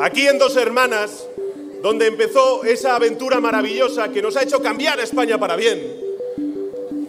aquí 0.00 0.26
en 0.26 0.38
Dos 0.38 0.56
Hermanas, 0.56 1.26
donde 1.82 2.06
empezó 2.06 2.64
esa 2.64 2.96
aventura 2.96 3.40
maravillosa 3.40 4.10
que 4.10 4.22
nos 4.22 4.36
ha 4.36 4.42
hecho 4.42 4.62
cambiar 4.62 4.98
a 4.98 5.04
España 5.04 5.38
para 5.38 5.56
bien, 5.56 5.80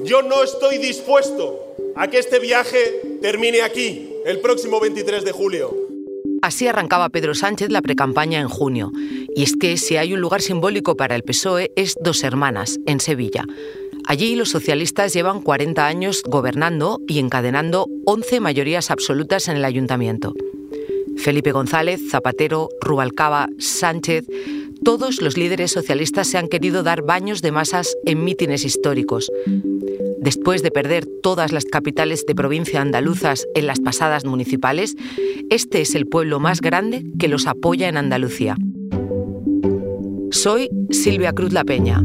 yo 0.04 0.22
no 0.22 0.44
estoy 0.44 0.78
dispuesto 0.78 1.76
a 1.96 2.08
que 2.08 2.20
este 2.20 2.40
viaje 2.40 3.20
termine 3.22 3.62
aquí, 3.62 4.14
el 4.26 4.40
próximo 4.40 4.80
23 4.80 5.26
de 5.26 5.32
julio. 5.32 5.76
Así 6.42 6.68
arrancaba 6.68 7.10
Pedro 7.10 7.34
Sánchez 7.34 7.72
la 7.72 7.82
precampaña 7.82 8.40
en 8.40 8.48
junio. 8.48 8.92
Y 9.36 9.44
es 9.44 9.56
que 9.58 9.76
si 9.78 9.98
hay 9.98 10.14
un 10.14 10.22
lugar 10.22 10.42
simbólico 10.42 10.96
para 10.96 11.16
el 11.16 11.24
PSOE 11.24 11.72
es 11.76 11.96
Dos 12.00 12.24
Hermanas, 12.24 12.80
en 12.86 13.00
Sevilla. 13.00 13.46
Allí 14.06 14.36
los 14.36 14.50
socialistas 14.50 15.14
llevan 15.14 15.42
40 15.42 15.86
años 15.86 16.24
gobernando 16.26 17.02
y 17.08 17.20
encadenando 17.20 17.88
11 18.06 18.40
mayorías 18.40 18.92
absolutas 18.92 19.48
en 19.50 19.58
el 19.58 19.66
ayuntamiento. 19.66 20.34
Felipe 21.18 21.52
González, 21.52 22.02
Zapatero, 22.10 22.70
Rubalcaba, 22.82 23.50
Sánchez, 23.60 24.26
todos 24.84 25.22
los 25.22 25.38
líderes 25.38 25.72
socialistas 25.72 26.28
se 26.28 26.38
han 26.38 26.48
querido 26.48 26.84
dar 26.84 27.02
baños 27.02 27.42
de 27.42 27.52
masas 27.52 27.96
en 28.06 28.24
mítines 28.24 28.64
históricos. 28.64 29.32
Después 30.20 30.64
de 30.64 30.72
perder 30.72 31.06
todas 31.24 31.52
las 31.52 31.66
capitales 31.66 32.26
de 32.26 32.36
provincia 32.36 32.82
andaluzas 32.82 33.48
en 33.56 33.68
las 33.68 33.80
pasadas 33.80 34.26
municipales, 34.26 34.96
este 35.50 35.82
es 35.82 35.96
el 35.96 36.08
pueblo 36.08 36.40
más 36.40 36.62
grande 36.62 37.04
que 37.20 37.28
los 37.28 37.48
apoya 37.48 37.88
en 37.90 37.98
Andalucía. 37.98 38.56
Soy 40.32 40.70
Silvia 40.92 41.34
Cruz 41.34 41.54
La 41.54 41.64
Peña. 41.64 42.04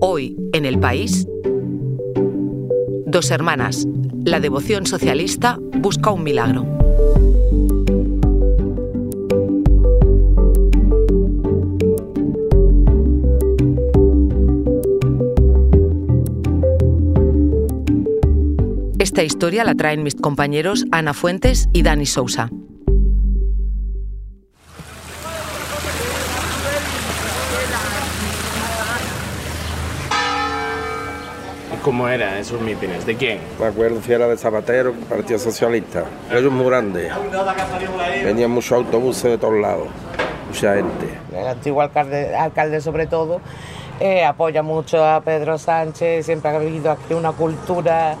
Hoy, 0.00 0.36
en 0.52 0.64
el 0.64 0.78
país, 0.78 1.26
dos 3.06 3.30
hermanas. 3.30 3.86
La 4.24 4.40
devoción 4.40 4.86
socialista 4.86 5.58
busca 5.80 6.10
un 6.10 6.22
milagro. 6.22 6.77
Esta 19.18 19.26
historia 19.26 19.64
la 19.64 19.74
traen 19.74 20.04
mis 20.04 20.14
compañeros 20.14 20.84
Ana 20.92 21.12
Fuentes 21.12 21.68
y 21.72 21.82
Dani 21.82 22.06
Sousa. 22.06 22.50
¿Cómo 31.82 32.08
eran 32.08 32.36
esos 32.36 32.60
mítines? 32.60 33.04
¿De 33.06 33.16
quién? 33.16 33.40
Me 33.58 33.66
acuerdo 33.66 34.00
si 34.00 34.12
era 34.12 34.28
de 34.28 34.36
Zapatero, 34.36 34.92
Partido 35.08 35.40
Socialista. 35.40 36.04
Ellos 36.30 36.52
muy 36.52 36.66
grandes. 36.66 37.12
Venían 38.22 38.52
muchos 38.52 38.70
autobuses 38.70 39.24
de 39.24 39.38
todos 39.38 39.60
lados, 39.60 39.88
mucha 40.46 40.76
gente. 40.76 41.08
El 41.36 41.48
antiguo 41.48 41.82
alcalde, 41.82 42.36
alcalde 42.36 42.80
sobre 42.80 43.08
todo, 43.08 43.40
eh, 43.98 44.24
apoya 44.24 44.62
mucho 44.62 45.04
a 45.04 45.20
Pedro 45.22 45.58
Sánchez, 45.58 46.24
siempre 46.24 46.52
ha 46.52 46.54
habido 46.54 46.92
aquí 46.92 47.14
una 47.14 47.32
cultura 47.32 48.16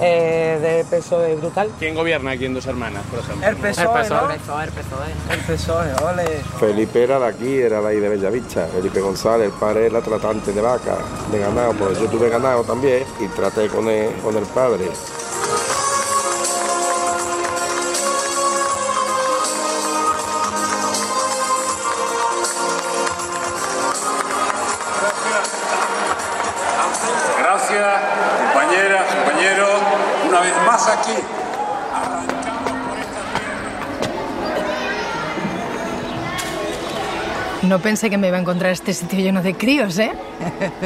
eh, 0.00 0.58
de 0.60 0.96
PSOE 0.96 1.36
brutal. 1.36 1.70
¿Quién 1.78 1.94
gobierna 1.94 2.32
aquí 2.32 2.46
en 2.46 2.54
Dos 2.54 2.66
Hermanas, 2.66 3.02
por 3.10 3.20
ejemplo? 3.20 3.48
El 3.48 3.56
PSOE, 3.56 4.08
¿no? 4.08 4.30
El 4.30 4.40
PSOE, 4.40 4.64
el 4.64 4.70
PSOE. 4.70 5.10
El 5.30 5.40
PSOE, 5.40 5.94
ole. 6.04 6.24
Felipe 6.58 7.02
era 7.02 7.18
de 7.18 7.26
aquí, 7.26 7.58
era 7.58 7.80
de 7.80 7.88
ahí 7.88 8.00
de 8.00 8.08
Bellavista. 8.08 8.66
Felipe 8.66 9.00
González, 9.00 9.46
el 9.46 9.58
padre 9.58 9.86
era 9.86 10.00
tratante 10.00 10.52
de 10.52 10.60
vaca, 10.60 10.98
de 11.30 11.38
ganado. 11.38 11.72
Pues 11.74 11.98
yo 11.98 12.06
tuve 12.06 12.28
ganado 12.28 12.62
también 12.64 13.04
y 13.20 13.26
traté 13.28 13.68
con 13.68 13.88
el, 13.88 14.12
con 14.16 14.36
el 14.36 14.44
padre. 14.44 14.86
No 37.70 37.78
pensé 37.78 38.10
que 38.10 38.18
me 38.18 38.26
iba 38.26 38.36
a 38.36 38.40
encontrar 38.40 38.72
este 38.72 38.92
sitio 38.92 39.20
lleno 39.20 39.44
de 39.44 39.54
críos, 39.54 39.96
¿eh? 40.00 40.10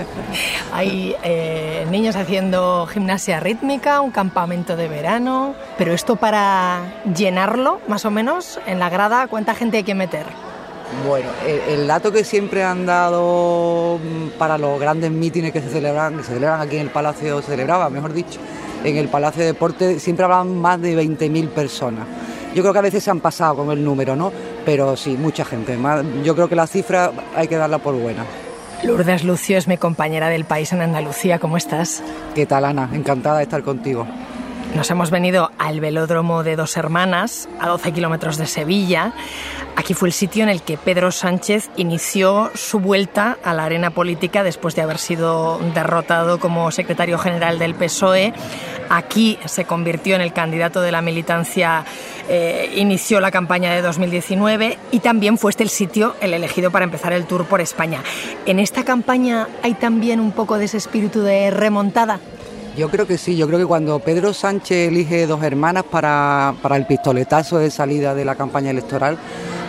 Hay 0.74 1.16
eh, 1.22 1.86
niños 1.90 2.14
haciendo 2.14 2.86
gimnasia 2.86 3.40
rítmica, 3.40 4.02
un 4.02 4.10
campamento 4.10 4.76
de 4.76 4.86
verano, 4.86 5.54
pero 5.78 5.94
esto 5.94 6.16
para 6.16 6.82
llenarlo, 7.16 7.80
más 7.88 8.04
o 8.04 8.10
menos, 8.10 8.60
en 8.66 8.78
la 8.78 8.90
grada, 8.90 9.28
¿cuánta 9.28 9.54
gente 9.54 9.78
hay 9.78 9.82
que 9.82 9.94
meter? 9.94 10.26
Bueno, 11.08 11.30
el, 11.46 11.80
el 11.80 11.86
dato 11.86 12.12
que 12.12 12.22
siempre 12.22 12.62
han 12.62 12.84
dado 12.84 13.98
mm, 13.98 14.36
para 14.36 14.58
los 14.58 14.78
grandes 14.78 15.10
mítines 15.10 15.52
que 15.52 15.62
se 15.62 15.70
celebran, 15.70 16.18
que 16.18 16.22
se 16.22 16.34
celebran 16.34 16.60
aquí 16.60 16.76
en 16.76 16.82
el 16.82 16.90
Palacio, 16.90 17.40
se 17.40 17.52
celebraba, 17.52 17.88
mejor 17.88 18.12
dicho, 18.12 18.40
en 18.84 18.96
el 18.96 19.08
Palacio 19.08 19.40
de 19.40 19.46
Deportes, 19.46 20.02
siempre 20.02 20.24
hablaban 20.24 20.60
más 20.60 20.80
de 20.80 20.96
20.000 20.96 21.48
personas. 21.48 22.06
Yo 22.54 22.62
creo 22.62 22.72
que 22.72 22.78
a 22.78 22.82
veces 22.82 23.02
se 23.02 23.10
han 23.10 23.20
pasado 23.20 23.56
con 23.56 23.70
el 23.70 23.84
número, 23.84 24.14
¿no? 24.14 24.32
Pero 24.64 24.96
sí, 24.96 25.16
mucha 25.16 25.44
gente. 25.44 25.76
Yo 26.22 26.34
creo 26.34 26.48
que 26.48 26.54
la 26.54 26.66
cifra 26.66 27.10
hay 27.34 27.48
que 27.48 27.56
darla 27.56 27.78
por 27.78 27.94
buena. 27.94 28.24
Lourdes 28.84 29.24
Lucio 29.24 29.56
es 29.56 29.66
mi 29.66 29.78
compañera 29.78 30.28
del 30.28 30.44
país 30.44 30.72
en 30.72 30.82
Andalucía, 30.82 31.38
¿cómo 31.38 31.56
estás? 31.56 32.02
¿Qué 32.34 32.44
tal, 32.44 32.66
Ana? 32.66 32.90
Encantada 32.92 33.38
de 33.38 33.44
estar 33.44 33.62
contigo. 33.62 34.06
Nos 34.74 34.90
hemos 34.90 35.10
venido 35.10 35.52
al 35.56 35.78
velódromo 35.78 36.42
de 36.42 36.56
Dos 36.56 36.76
Hermanas, 36.76 37.48
a 37.60 37.68
12 37.68 37.92
kilómetros 37.92 38.38
de 38.38 38.46
Sevilla. 38.46 39.12
Aquí 39.76 39.94
fue 39.94 40.08
el 40.08 40.12
sitio 40.12 40.42
en 40.42 40.48
el 40.48 40.62
que 40.62 40.76
Pedro 40.76 41.12
Sánchez 41.12 41.70
inició 41.76 42.50
su 42.54 42.80
vuelta 42.80 43.38
a 43.44 43.54
la 43.54 43.64
arena 43.64 43.90
política 43.90 44.42
después 44.42 44.74
de 44.74 44.82
haber 44.82 44.98
sido 44.98 45.60
derrotado 45.74 46.40
como 46.40 46.72
secretario 46.72 47.18
general 47.18 47.60
del 47.60 47.76
PSOE. 47.76 48.34
Aquí 48.88 49.38
se 49.46 49.64
convirtió 49.64 50.14
en 50.14 50.20
el 50.20 50.32
candidato 50.32 50.80
de 50.80 50.92
la 50.92 51.02
militancia, 51.02 51.84
eh, 52.28 52.72
inició 52.76 53.20
la 53.20 53.30
campaña 53.30 53.72
de 53.72 53.82
2019 53.82 54.78
y 54.90 55.00
también 55.00 55.38
fue 55.38 55.50
este 55.50 55.62
el 55.62 55.70
sitio 55.70 56.14
el 56.20 56.34
elegido 56.34 56.70
para 56.70 56.84
empezar 56.84 57.12
el 57.12 57.26
tour 57.26 57.46
por 57.46 57.60
España. 57.60 58.02
En 58.46 58.58
esta 58.58 58.84
campaña 58.84 59.48
hay 59.62 59.74
también 59.74 60.20
un 60.20 60.32
poco 60.32 60.58
de 60.58 60.66
ese 60.66 60.76
espíritu 60.76 61.22
de 61.22 61.50
remontada. 61.50 62.20
Yo 62.76 62.90
creo 62.90 63.06
que 63.06 63.18
sí, 63.18 63.36
yo 63.36 63.46
creo 63.46 63.60
que 63.60 63.66
cuando 63.66 64.00
Pedro 64.00 64.34
Sánchez 64.34 64.88
elige 64.88 65.26
dos 65.26 65.42
hermanas 65.44 65.84
para, 65.84 66.54
para 66.60 66.76
el 66.76 66.86
pistoletazo 66.86 67.58
de 67.58 67.70
salida 67.70 68.16
de 68.16 68.24
la 68.24 68.34
campaña 68.34 68.70
electoral, 68.70 69.16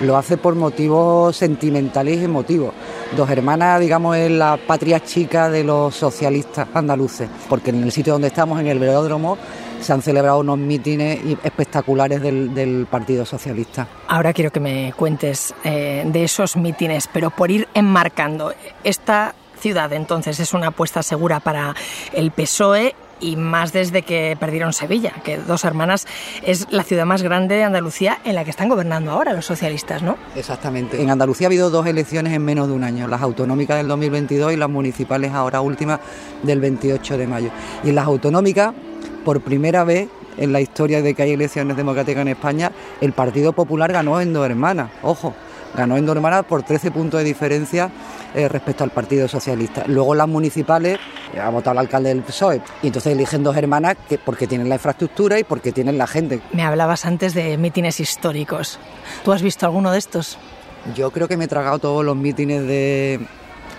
lo 0.02 0.18
hace 0.18 0.38
por 0.38 0.56
motivos 0.56 1.36
sentimentales 1.38 2.20
y 2.20 2.24
emotivos. 2.24 2.74
Dos 3.16 3.30
hermanas, 3.30 3.80
digamos, 3.80 4.18
es 4.18 4.32
la 4.32 4.58
patria 4.58 5.00
chica 5.02 5.50
de 5.50 5.64
los 5.64 5.96
socialistas 5.96 6.68
andaluces, 6.74 7.30
porque 7.48 7.70
en 7.70 7.84
el 7.84 7.92
sitio 7.92 8.14
donde 8.14 8.30
estamos, 8.30 8.60
en 8.60 8.68
el 8.68 8.80
velódromo, 8.80 9.38
se 9.80 9.94
han 9.94 10.02
celebrado 10.02 10.40
unos 10.40 10.58
mítines 10.58 11.20
espectaculares 11.44 12.22
del, 12.22 12.88
Partido 12.90 13.26
Socialista. 13.26 13.88
Ahora 14.08 14.34
quiero 14.34 14.52
que 14.52 14.60
me 14.60 14.94
cuentes 14.96 15.54
eh, 15.64 16.04
de 16.06 16.24
esos 16.24 16.56
mítines, 16.56 17.08
pero 17.12 17.30
por 17.30 17.52
ir 17.52 17.68
enmarcando, 17.74 18.54
esta 18.84 19.36
entonces 19.66 20.40
es 20.40 20.54
una 20.54 20.68
apuesta 20.68 21.02
segura 21.02 21.40
para 21.40 21.74
el 22.14 22.32
PSOE 22.32 22.96
y 23.20 23.36
más 23.36 23.74
desde 23.74 24.02
que 24.04 24.38
perdieron 24.40 24.74
Sevilla, 24.74 25.14
que 25.24 25.38
Dos 25.38 25.64
Hermanas 25.64 26.06
es 26.44 26.68
la 26.70 26.84
ciudad 26.84 27.06
más 27.06 27.24
grande 27.24 27.56
de 27.56 27.64
Andalucía 27.64 28.20
en 28.26 28.36
la 28.36 28.44
que 28.44 28.50
están 28.50 28.70
gobernando 28.70 29.12
ahora 29.12 29.34
los 29.34 29.46
socialistas, 29.46 30.04
¿no? 30.04 30.18
Exactamente. 30.36 31.02
En 31.02 31.10
Andalucía 31.10 31.48
ha 31.48 31.50
habido 31.50 31.70
dos 31.70 31.88
elecciones 31.88 32.34
en 32.34 32.44
menos 32.44 32.68
de 32.68 32.74
un 32.74 32.84
año, 32.84 33.08
las 33.08 33.22
autonómicas 33.22 33.78
del 33.78 33.88
2022 33.88 34.54
y 34.54 34.58
las 34.58 34.70
municipales 34.70 35.32
ahora 35.32 35.62
últimas 35.62 36.00
del 36.44 36.60
28 36.60 37.18
de 37.18 37.28
mayo. 37.28 37.50
Y 37.84 37.90
en 37.90 37.96
las 37.96 38.06
autonómicas, 38.06 38.74
por 39.24 39.42
primera 39.42 39.84
vez 39.84 40.10
en 40.38 40.52
la 40.52 40.62
historia 40.62 41.02
de 41.02 41.14
que 41.14 41.24
hay 41.24 41.32
elecciones 41.32 41.78
democráticas 41.78 42.22
en 42.22 42.28
España, 42.28 42.72
el 43.02 43.14
Partido 43.14 43.54
Popular 43.54 43.92
ganó 43.92 44.20
en 44.22 44.34
dos 44.34 44.46
hermanas, 44.46 44.92
ojo, 45.02 45.34
ganó 45.76 45.98
en 45.98 46.06
dos 46.06 46.16
hermanas 46.16 46.46
por 46.46 46.64
13 46.64 46.92
puntos 46.92 47.20
de 47.20 47.24
diferencia 47.24 47.92
eh, 48.34 48.48
respecto 48.48 48.84
al 48.84 48.92
Partido 48.92 49.28
Socialista. 49.28 49.84
Luego 49.88 50.16
las 50.16 50.28
municipales 50.28 50.98
eh, 51.34 51.40
ha 51.40 51.50
votado 51.50 51.74
el 51.74 51.80
alcalde 51.80 52.10
del 52.10 52.22
PSOE 52.22 52.62
y 52.82 52.88
entonces 52.88 53.14
eligen 53.14 53.44
dos 53.44 53.56
hermanas 53.56 53.96
que, 54.08 54.18
porque 54.18 54.48
tienen 54.48 54.70
la 54.70 54.76
infraestructura 54.76 55.40
y 55.40 55.44
porque 55.44 55.72
tienen 55.72 55.98
la 55.98 56.08
gente. 56.08 56.42
Me 56.54 56.64
hablabas 56.64 57.06
antes 57.06 57.34
de 57.34 57.58
mítines 57.58 58.00
históricos. 58.00 58.80
¿Tú 59.24 59.32
has 59.32 59.42
visto 59.42 59.66
alguno 59.66 59.92
de 59.92 60.00
estos? 60.00 60.38
Yo 60.96 61.12
creo 61.12 61.28
que 61.28 61.38
me 61.38 61.46
he 61.46 61.48
tragado 61.48 61.80
todos 61.80 62.06
los 62.06 62.16
mítines 62.16 62.66
de 62.68 63.20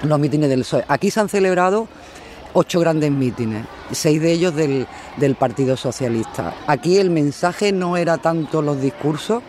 los 0.02 0.19
mítines 0.19 0.49
del 0.49 0.60
PSOE. 0.60 0.84
Aquí 0.88 1.10
se 1.10 1.20
han 1.20 1.28
celebrado 1.28 1.88
ocho 2.52 2.81
grandes 2.81 3.10
mítines, 3.10 3.66
seis 3.92 4.20
de 4.20 4.32
ellos 4.32 4.54
del, 4.54 4.87
del 5.16 5.34
Partido 5.34 5.76
Socialista. 5.76 6.54
Aquí 6.66 6.99
el 6.99 7.10
mensaje 7.10 7.72
no 7.72 7.96
era 7.96 8.19
tanto 8.19 8.62
los 8.62 8.81
discursos 8.81 9.42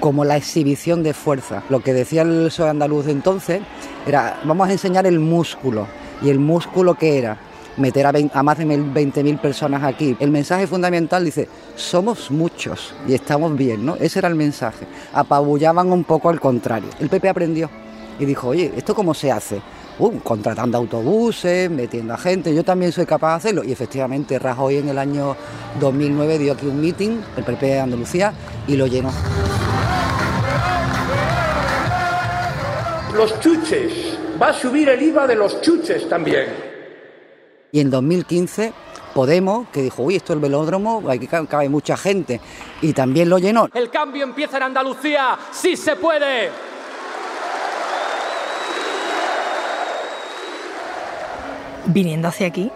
como 0.00 0.24
la 0.24 0.36
exhibición 0.36 1.02
de 1.02 1.14
fuerza. 1.14 1.62
Lo 1.68 1.80
que 1.80 1.92
decía 1.92 2.22
el 2.22 2.46
PSOE 2.46 2.70
andaluz 2.70 3.06
de 3.06 3.12
entonces 3.12 3.60
era 4.06 4.40
vamos 4.44 4.68
a 4.68 4.72
enseñar 4.72 5.06
el 5.06 5.20
músculo. 5.20 5.86
¿Y 6.22 6.30
el 6.30 6.38
músculo 6.38 6.94
qué 6.94 7.18
era? 7.18 7.38
meter 7.76 8.06
a, 8.06 8.42
más 8.42 8.58
de 8.58 8.66
20.000 8.66 9.40
personas 9.40 9.82
aquí. 9.82 10.16
El 10.20 10.30
mensaje 10.30 10.66
fundamental 10.66 11.24
dice, 11.24 11.48
somos 11.76 12.30
muchos 12.30 12.94
y 13.08 13.14
estamos 13.14 13.56
bien, 13.56 13.84
¿no? 13.84 13.96
Ese 13.96 14.18
era 14.18 14.28
el 14.28 14.34
mensaje. 14.34 14.86
Apabullaban 15.12 15.90
un 15.90 16.04
poco 16.04 16.28
al 16.28 16.40
contrario. 16.40 16.88
El 17.00 17.08
PP 17.08 17.28
aprendió 17.28 17.70
y 18.18 18.24
dijo, 18.24 18.48
oye, 18.48 18.72
¿esto 18.76 18.94
cómo 18.94 19.14
se 19.14 19.32
hace? 19.32 19.60
Uh, 19.98 20.18
contratando 20.20 20.78
autobuses, 20.78 21.70
metiendo 21.70 22.14
a 22.14 22.18
gente, 22.18 22.54
yo 22.54 22.64
también 22.64 22.92
soy 22.92 23.06
capaz 23.06 23.30
de 23.30 23.36
hacerlo. 23.36 23.64
Y 23.64 23.72
efectivamente 23.72 24.38
Rajoy 24.38 24.78
en 24.78 24.88
el 24.88 24.98
año 24.98 25.36
2009 25.78 26.38
dio 26.38 26.52
aquí 26.52 26.66
un 26.66 26.80
meeting, 26.80 27.18
el 27.36 27.44
PP 27.44 27.66
de 27.66 27.80
Andalucía, 27.80 28.32
y 28.66 28.76
lo 28.76 28.86
llenó. 28.86 29.10
Los 33.14 33.40
chuches, 33.40 34.18
va 34.40 34.48
a 34.48 34.52
subir 34.52 34.88
el 34.88 35.02
IVA 35.02 35.26
de 35.26 35.36
los 35.36 35.60
chuches 35.60 36.08
también. 36.08 36.70
Y 37.72 37.80
en 37.80 37.90
2015 37.90 38.72
Podemos, 39.14 39.68
que 39.70 39.82
dijo, 39.82 40.04
uy, 40.04 40.16
esto 40.16 40.32
es 40.32 40.36
el 40.36 40.40
velódromo, 40.40 41.02
aquí 41.10 41.26
cabe 41.26 41.68
mucha 41.68 41.96
gente, 41.96 42.40
y 42.80 42.92
también 42.92 43.28
lo 43.28 43.38
llenó. 43.38 43.68
El 43.74 43.90
cambio 43.90 44.22
empieza 44.22 44.58
en 44.58 44.64
Andalucía, 44.64 45.36
sí 45.50 45.76
se 45.76 45.96
puede. 45.96 46.50
Viniendo 51.86 52.28
hacia 52.28 52.46
aquí, 52.46 52.70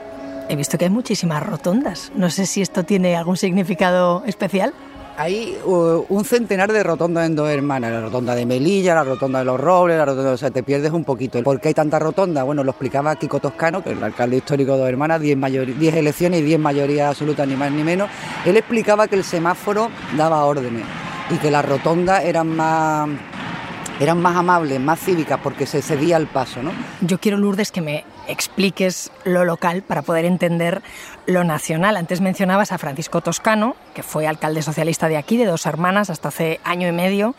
he 0.49 0.57
visto 0.57 0.77
que 0.77 0.87
hay 0.87 0.91
muchísimas 0.91 1.41
rotondas. 1.45 2.11
No 2.17 2.31
sé 2.31 2.47
si 2.47 2.63
esto 2.63 2.85
tiene 2.85 3.15
algún 3.15 3.37
significado 3.37 4.25
especial. 4.27 4.75
Hay 5.17 5.57
uh, 5.65 6.05
un 6.09 6.25
centenar 6.25 6.73
de 6.73 6.83
rotondas 6.83 7.27
en 7.27 7.37
dos 7.37 7.49
hermanas, 7.49 7.93
la 7.93 8.01
rotonda 8.01 8.35
de 8.35 8.45
Melilla, 8.45 8.97
la 8.97 9.05
rotonda 9.05 9.39
de 9.39 9.45
los 9.45 9.61
Robles, 9.61 9.97
la 9.97 10.05
rotonda, 10.05 10.33
o 10.33 10.37
sea, 10.37 10.51
te 10.51 10.65
pierdes 10.65 10.91
un 10.91 11.05
poquito. 11.05 11.41
¿Por 11.45 11.61
qué 11.61 11.69
hay 11.69 11.75
tanta 11.75 12.01
rotonda? 12.01 12.43
Bueno, 12.43 12.65
lo 12.65 12.73
explicaba 12.73 13.15
Kiko 13.15 13.39
Toscano, 13.39 13.85
que 13.85 13.93
es 13.93 13.97
el 13.97 14.03
alcalde 14.03 14.39
histórico 14.39 14.73
de 14.73 14.79
dos 14.79 14.89
hermanas, 14.89 15.21
10 15.21 15.95
elecciones 15.95 16.41
y 16.41 16.43
10 16.43 16.59
mayorías 16.59 17.11
absolutas, 17.11 17.47
ni 17.47 17.55
más 17.55 17.71
ni 17.71 17.85
menos. 17.85 18.11
Él 18.45 18.57
explicaba 18.57 19.07
que 19.07 19.15
el 19.15 19.23
semáforo 19.23 19.89
daba 20.17 20.45
órdenes 20.45 20.85
y 21.31 21.37
que 21.37 21.49
las 21.49 21.65
rotondas 21.65 22.25
eran 22.25 22.49
más 22.49 23.09
eran 24.01 24.21
más 24.21 24.37
amables, 24.37 24.81
más 24.81 25.01
cívicas, 25.01 25.41
porque 25.43 25.67
se 25.67 25.83
cedía 25.83 26.17
el 26.17 26.27
paso, 26.27 26.63
¿no? 26.63 26.73
Yo 27.01 27.19
quiero, 27.19 27.37
Lourdes, 27.37 27.71
que 27.71 27.81
me 27.81 28.05
expliques 28.27 29.11
lo 29.25 29.45
local 29.45 29.83
para 29.83 30.03
poder 30.03 30.25
entender 30.25 30.83
lo 31.27 31.45
nacional. 31.45 31.97
Antes 31.97 32.21
mencionabas 32.21 32.73
a 32.73 32.79
Francisco 32.79 33.21
Toscano, 33.21 33.77
que 33.95 34.03
fue 34.03 34.27
alcalde 34.27 34.63
socialista 34.63 35.09
de 35.09 35.17
aquí, 35.17 35.37
de 35.37 35.47
dos 35.47 35.67
hermanas, 35.67 36.11
hasta 36.11 36.29
hace 36.29 36.61
año 36.65 36.89
y 36.89 36.93
medio. 36.93 37.35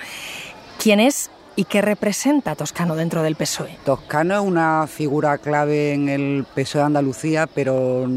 ¿Quién 0.81 0.99
es 0.99 1.29
y 1.55 1.65
qué 1.65 1.81
representa 1.81 2.55
Toscano 2.55 2.95
dentro 2.95 3.23
del 3.23 3.35
PSOE? 3.35 3.77
Toscano 3.85 4.35
es 4.35 4.41
una 4.41 4.87
figura 4.87 5.37
clave 5.37 5.93
en 5.93 6.09
el 6.09 6.45
PSOE 6.53 6.81
de 6.81 6.85
Andalucía, 6.85 7.47
pero 7.47 8.07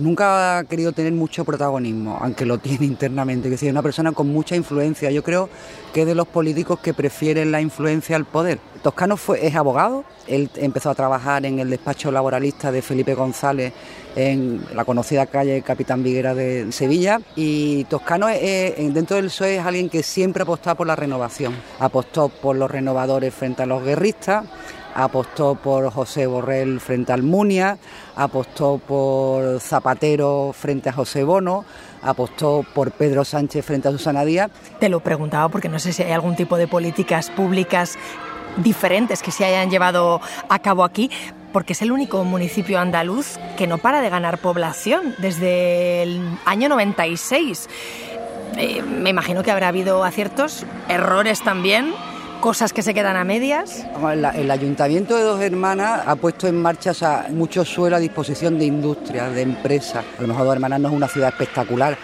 nunca 0.00 0.58
ha 0.58 0.64
querido 0.64 0.92
tener 0.92 1.12
mucho 1.12 1.44
protagonismo, 1.44 2.18
aunque 2.20 2.46
lo 2.46 2.58
tiene 2.58 2.86
internamente. 2.86 3.48
Es 3.48 3.52
decir, 3.52 3.70
una 3.70 3.82
persona 3.82 4.12
con 4.12 4.28
mucha 4.28 4.56
influencia. 4.56 5.10
Yo 5.10 5.22
creo 5.22 5.48
que 5.92 6.02
es 6.02 6.06
de 6.06 6.14
los 6.14 6.26
políticos 6.26 6.80
que 6.80 6.94
prefieren 6.94 7.52
la 7.52 7.60
influencia 7.60 8.16
al 8.16 8.24
poder. 8.24 8.58
Toscano 8.82 9.16
es 9.40 9.54
abogado, 9.54 10.04
él 10.26 10.50
empezó 10.56 10.88
a 10.90 10.94
trabajar 10.94 11.44
en 11.44 11.58
el 11.58 11.68
despacho 11.68 12.10
laboralista 12.10 12.72
de 12.72 12.80
Felipe 12.80 13.14
González 13.14 13.74
en 14.16 14.64
la 14.74 14.84
conocida 14.84 15.26
calle 15.26 15.62
Capitán 15.62 16.02
Viguera 16.02 16.34
de 16.34 16.72
Sevilla 16.72 17.20
y 17.36 17.84
Toscano 17.84 18.26
dentro 18.26 19.16
del 19.16 19.26
PSOE 19.26 19.56
es 19.56 19.66
alguien 19.66 19.88
que 19.90 20.02
siempre 20.02 20.42
apostó 20.44 20.74
por 20.74 20.86
la 20.86 20.96
renovación, 20.96 21.54
apostó 21.78 22.28
por 22.28 22.56
los 22.56 22.70
renovadores 22.70 23.34
frente 23.34 23.62
a 23.62 23.66
los 23.66 23.84
guerristas, 23.84 24.46
apostó 24.94 25.54
por 25.54 25.90
José 25.90 26.26
Borrell 26.26 26.80
frente 26.80 27.12
al 27.12 27.22
Munia, 27.22 27.78
apostó 28.16 28.78
por 28.78 29.60
Zapatero 29.60 30.52
frente 30.52 30.88
a 30.88 30.92
José 30.92 31.24
Bono, 31.24 31.64
apostó 32.02 32.64
por 32.74 32.92
Pedro 32.92 33.24
Sánchez 33.24 33.64
frente 33.64 33.88
a 33.88 33.92
Susana 33.92 34.24
Díaz. 34.24 34.50
Te 34.78 34.88
lo 34.88 35.00
preguntaba 35.00 35.48
porque 35.48 35.68
no 35.68 35.78
sé 35.78 35.92
si 35.92 36.02
hay 36.02 36.12
algún 36.12 36.36
tipo 36.36 36.56
de 36.56 36.68
políticas 36.68 37.30
públicas 37.30 37.98
diferentes 38.56 39.22
que 39.22 39.30
se 39.30 39.44
hayan 39.44 39.70
llevado 39.70 40.20
a 40.48 40.58
cabo 40.58 40.84
aquí, 40.84 41.10
porque 41.52 41.72
es 41.72 41.82
el 41.82 41.92
único 41.92 42.24
municipio 42.24 42.78
andaluz 42.78 43.38
que 43.56 43.66
no 43.66 43.78
para 43.78 44.00
de 44.00 44.08
ganar 44.08 44.38
población 44.38 45.14
desde 45.18 46.02
el 46.02 46.20
año 46.44 46.68
96. 46.68 47.68
Eh, 48.56 48.82
me 48.82 49.10
imagino 49.10 49.42
que 49.42 49.50
habrá 49.50 49.68
habido 49.68 50.04
aciertos, 50.04 50.64
errores 50.88 51.42
también, 51.42 51.92
cosas 52.40 52.72
que 52.72 52.82
se 52.82 52.94
quedan 52.94 53.16
a 53.16 53.24
medias. 53.24 53.86
El, 54.34 54.50
Ayuntamiento 54.50 55.14
de 55.14 55.22
Dos 55.22 55.40
Hermanas 55.40 56.02
ha 56.06 56.16
puesto 56.16 56.48
en 56.48 56.60
marcha 56.60 57.26
mucho 57.30 57.64
suelo 57.64 57.96
a 57.96 57.98
disposición 57.98 58.58
de 58.58 58.64
industrias, 58.64 59.34
de 59.34 59.42
empresas. 59.42 60.04
A 60.18 60.22
lo 60.22 60.28
mejor 60.28 60.46
Dos 60.46 60.54
Hermanas 60.54 60.80
no 60.80 60.88
es 60.88 60.94
una 60.94 61.08
ciudad 61.08 61.28
espectacular, 61.28 61.96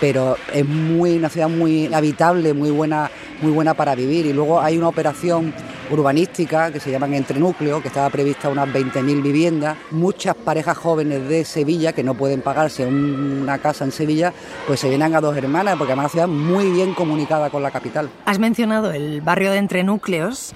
pero 0.00 0.36
es 0.52 0.66
muy, 0.66 1.18
una 1.18 1.28
ciudad 1.28 1.48
muy 1.48 1.92
habitable, 1.92 2.54
muy 2.54 2.70
buena, 2.70 3.10
muy 3.42 3.52
buena 3.52 3.74
para 3.74 3.94
vivir. 3.94 4.26
Y 4.26 4.32
luego 4.32 4.60
hay 4.60 4.78
una 4.78 4.88
operación 4.88 5.52
urbanística 5.90 6.70
que 6.70 6.80
se 6.80 6.90
llaman 6.90 7.14
Entre 7.14 7.38
Núcleos, 7.38 7.82
que 7.82 7.88
estaba 7.88 8.10
prevista 8.10 8.48
unas 8.48 8.68
20.000 8.68 9.22
viviendas. 9.22 9.76
Muchas 9.90 10.34
parejas 10.34 10.76
jóvenes 10.76 11.28
de 11.28 11.44
Sevilla 11.44 11.92
que 11.92 12.02
no 12.02 12.14
pueden 12.14 12.40
pagarse 12.40 12.86
una 12.86 13.58
casa 13.58 13.84
en 13.84 13.92
Sevilla, 13.92 14.32
pues 14.66 14.80
se 14.80 14.88
vienen 14.88 15.14
a 15.14 15.20
dos 15.20 15.36
hermanas, 15.36 15.76
porque 15.76 15.92
además 15.92 16.06
es 16.06 16.14
una 16.14 16.26
ciudad 16.26 16.28
muy 16.28 16.70
bien 16.70 16.94
comunicada 16.94 17.50
con 17.50 17.62
la 17.62 17.70
capital. 17.70 18.10
Has 18.24 18.38
mencionado 18.38 18.92
el 18.92 19.20
barrio 19.20 19.50
de 19.50 19.58
Entre 19.58 19.82
Núcleos, 19.84 20.54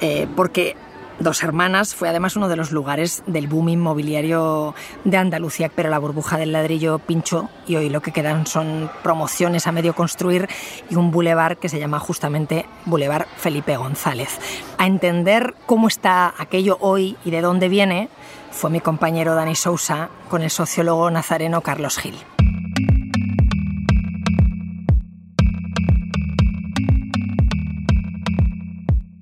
eh, 0.00 0.26
porque 0.34 0.76
Dos 1.20 1.42
Hermanas 1.44 1.94
fue 1.94 2.08
además 2.08 2.36
uno 2.36 2.48
de 2.48 2.56
los 2.56 2.72
lugares 2.72 3.22
del 3.26 3.46
boom 3.46 3.68
inmobiliario 3.68 4.74
de 5.04 5.16
Andalucía, 5.16 5.70
pero 5.74 5.88
la 5.88 5.98
burbuja 5.98 6.38
del 6.38 6.52
ladrillo 6.52 6.98
pinchó 6.98 7.48
y 7.68 7.76
hoy 7.76 7.88
lo 7.88 8.02
que 8.02 8.10
quedan 8.10 8.46
son 8.46 8.90
promociones 9.02 9.66
a 9.66 9.72
medio 9.72 9.94
construir 9.94 10.48
y 10.90 10.96
un 10.96 11.12
bulevar 11.12 11.56
que 11.56 11.68
se 11.68 11.78
llama 11.78 12.00
justamente 12.00 12.66
Boulevard 12.84 13.26
Felipe 13.36 13.76
González. 13.76 14.40
A 14.76 14.86
entender 14.86 15.54
cómo 15.66 15.86
está 15.86 16.34
aquello 16.36 16.78
hoy 16.80 17.16
y 17.24 17.30
de 17.30 17.40
dónde 17.40 17.68
viene 17.68 18.08
fue 18.50 18.70
mi 18.70 18.80
compañero 18.80 19.34
Dani 19.34 19.54
Sousa 19.54 20.10
con 20.28 20.42
el 20.42 20.50
sociólogo 20.50 21.10
nazareno 21.10 21.60
Carlos 21.60 21.96
Gil. 21.98 22.16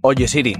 Oye 0.00 0.26
Siri, 0.26 0.56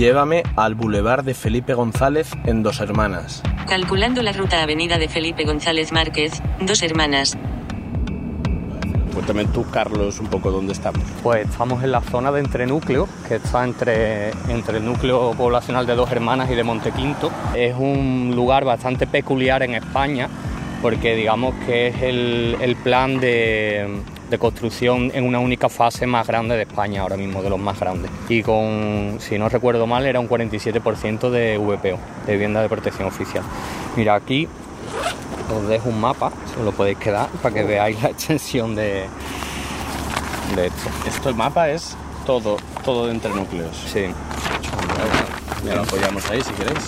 Llévame 0.00 0.44
al 0.56 0.76
Boulevard 0.76 1.24
de 1.24 1.34
Felipe 1.34 1.74
González 1.74 2.30
en 2.46 2.62
Dos 2.62 2.80
Hermanas. 2.80 3.42
Calculando 3.68 4.22
la 4.22 4.32
ruta 4.32 4.62
Avenida 4.62 4.96
de 4.96 5.10
Felipe 5.10 5.44
González 5.44 5.92
Márquez, 5.92 6.42
Dos 6.62 6.82
Hermanas. 6.82 7.36
Cuéntame 9.12 9.44
tú, 9.44 9.66
Carlos, 9.70 10.18
un 10.18 10.28
poco 10.28 10.52
dónde 10.52 10.72
estamos. 10.72 11.02
Pues 11.22 11.46
estamos 11.46 11.84
en 11.84 11.92
la 11.92 12.00
zona 12.00 12.32
de 12.32 12.40
Entrenúcleo, 12.40 13.10
que 13.28 13.34
está 13.34 13.62
entre, 13.62 14.30
entre 14.48 14.78
el 14.78 14.86
núcleo 14.86 15.34
poblacional 15.36 15.84
de 15.84 15.94
Dos 15.94 16.10
Hermanas 16.10 16.50
y 16.50 16.54
de 16.54 16.64
Montequinto. 16.64 17.30
Es 17.54 17.74
un 17.78 18.32
lugar 18.34 18.64
bastante 18.64 19.06
peculiar 19.06 19.62
en 19.62 19.74
España, 19.74 20.30
porque 20.80 21.14
digamos 21.14 21.54
que 21.66 21.88
es 21.88 22.02
el, 22.02 22.56
el 22.62 22.74
plan 22.76 23.20
de, 23.20 24.00
de 24.30 24.38
construcción 24.38 25.10
en 25.12 25.24
una 25.24 25.40
única 25.40 25.68
fase 25.68 26.06
más 26.06 26.26
grande 26.26 26.56
de 26.56 26.62
España 26.62 27.02
ahora 27.02 27.16
mismo, 27.16 27.42
de 27.42 27.50
los 27.50 27.58
más 27.58 27.78
grandes. 27.78 28.10
Y 28.28 28.42
con, 28.42 29.16
si 29.18 29.38
no 29.38 29.48
recuerdo 29.48 29.86
mal, 29.86 30.06
era 30.06 30.20
un 30.20 30.28
47% 30.28 31.30
de 31.30 31.58
VPO, 31.58 31.98
de 32.26 32.32
vivienda 32.32 32.62
de 32.62 32.68
protección 32.68 33.08
oficial. 33.08 33.42
Mira, 33.96 34.14
aquí 34.14 34.48
os 35.52 35.68
dejo 35.68 35.88
un 35.88 36.00
mapa, 36.00 36.32
se 36.54 36.62
lo 36.62 36.70
podéis 36.70 36.98
quedar 36.98 37.28
para 37.42 37.54
que 37.54 37.64
veáis 37.64 38.00
la 38.02 38.10
extensión 38.10 38.76
de, 38.76 39.06
de 40.54 40.66
esto. 40.66 40.90
Esto 41.08 41.28
el 41.28 41.34
mapa 41.34 41.68
es 41.70 41.96
todo, 42.24 42.56
todo 42.84 43.06
de 43.06 43.12
entre 43.12 43.34
núcleos. 43.34 43.76
Sí. 43.92 44.06
Ya 45.64 45.74
lo 45.74 45.82
apoyamos 45.82 46.28
ahí 46.30 46.40
si 46.42 46.52
queréis. 46.54 46.78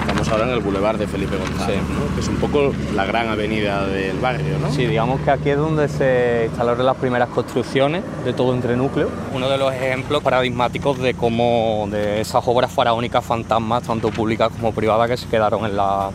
Estamos 0.00 0.28
ahora 0.28 0.44
en 0.44 0.50
el 0.50 0.60
Boulevard 0.60 0.96
de 0.96 1.06
Felipe 1.06 1.36
González, 1.36 1.80
que 2.14 2.20
es 2.20 2.28
un 2.28 2.36
poco 2.36 2.72
la 2.94 3.04
gran 3.04 3.28
avenida 3.28 3.86
del 3.86 4.18
barrio, 4.18 4.58
¿no? 4.60 4.70
Sí, 4.70 4.86
digamos 4.86 5.20
que 5.20 5.30
aquí 5.30 5.50
es 5.50 5.56
donde 5.56 5.88
se 5.88 6.44
instalaron 6.46 6.86
las 6.86 6.96
primeras 6.96 7.28
construcciones 7.30 8.04
de 8.24 8.32
todo 8.32 8.54
entre 8.54 8.76
núcleo. 8.76 9.08
Uno 9.34 9.48
de 9.48 9.58
los 9.58 9.72
ejemplos 9.72 10.22
paradigmáticos 10.22 10.98
de 10.98 11.14
cómo 11.14 11.88
de 11.90 12.20
esas 12.20 12.42
obras 12.46 12.70
faraónicas 12.70 13.24
fantasmas, 13.24 13.82
tanto 13.82 14.10
públicas 14.10 14.50
como 14.52 14.72
privadas, 14.72 15.10
que 15.10 15.16
se 15.16 15.26
quedaron 15.26 15.64
en 15.64 15.76
la, 15.76 16.10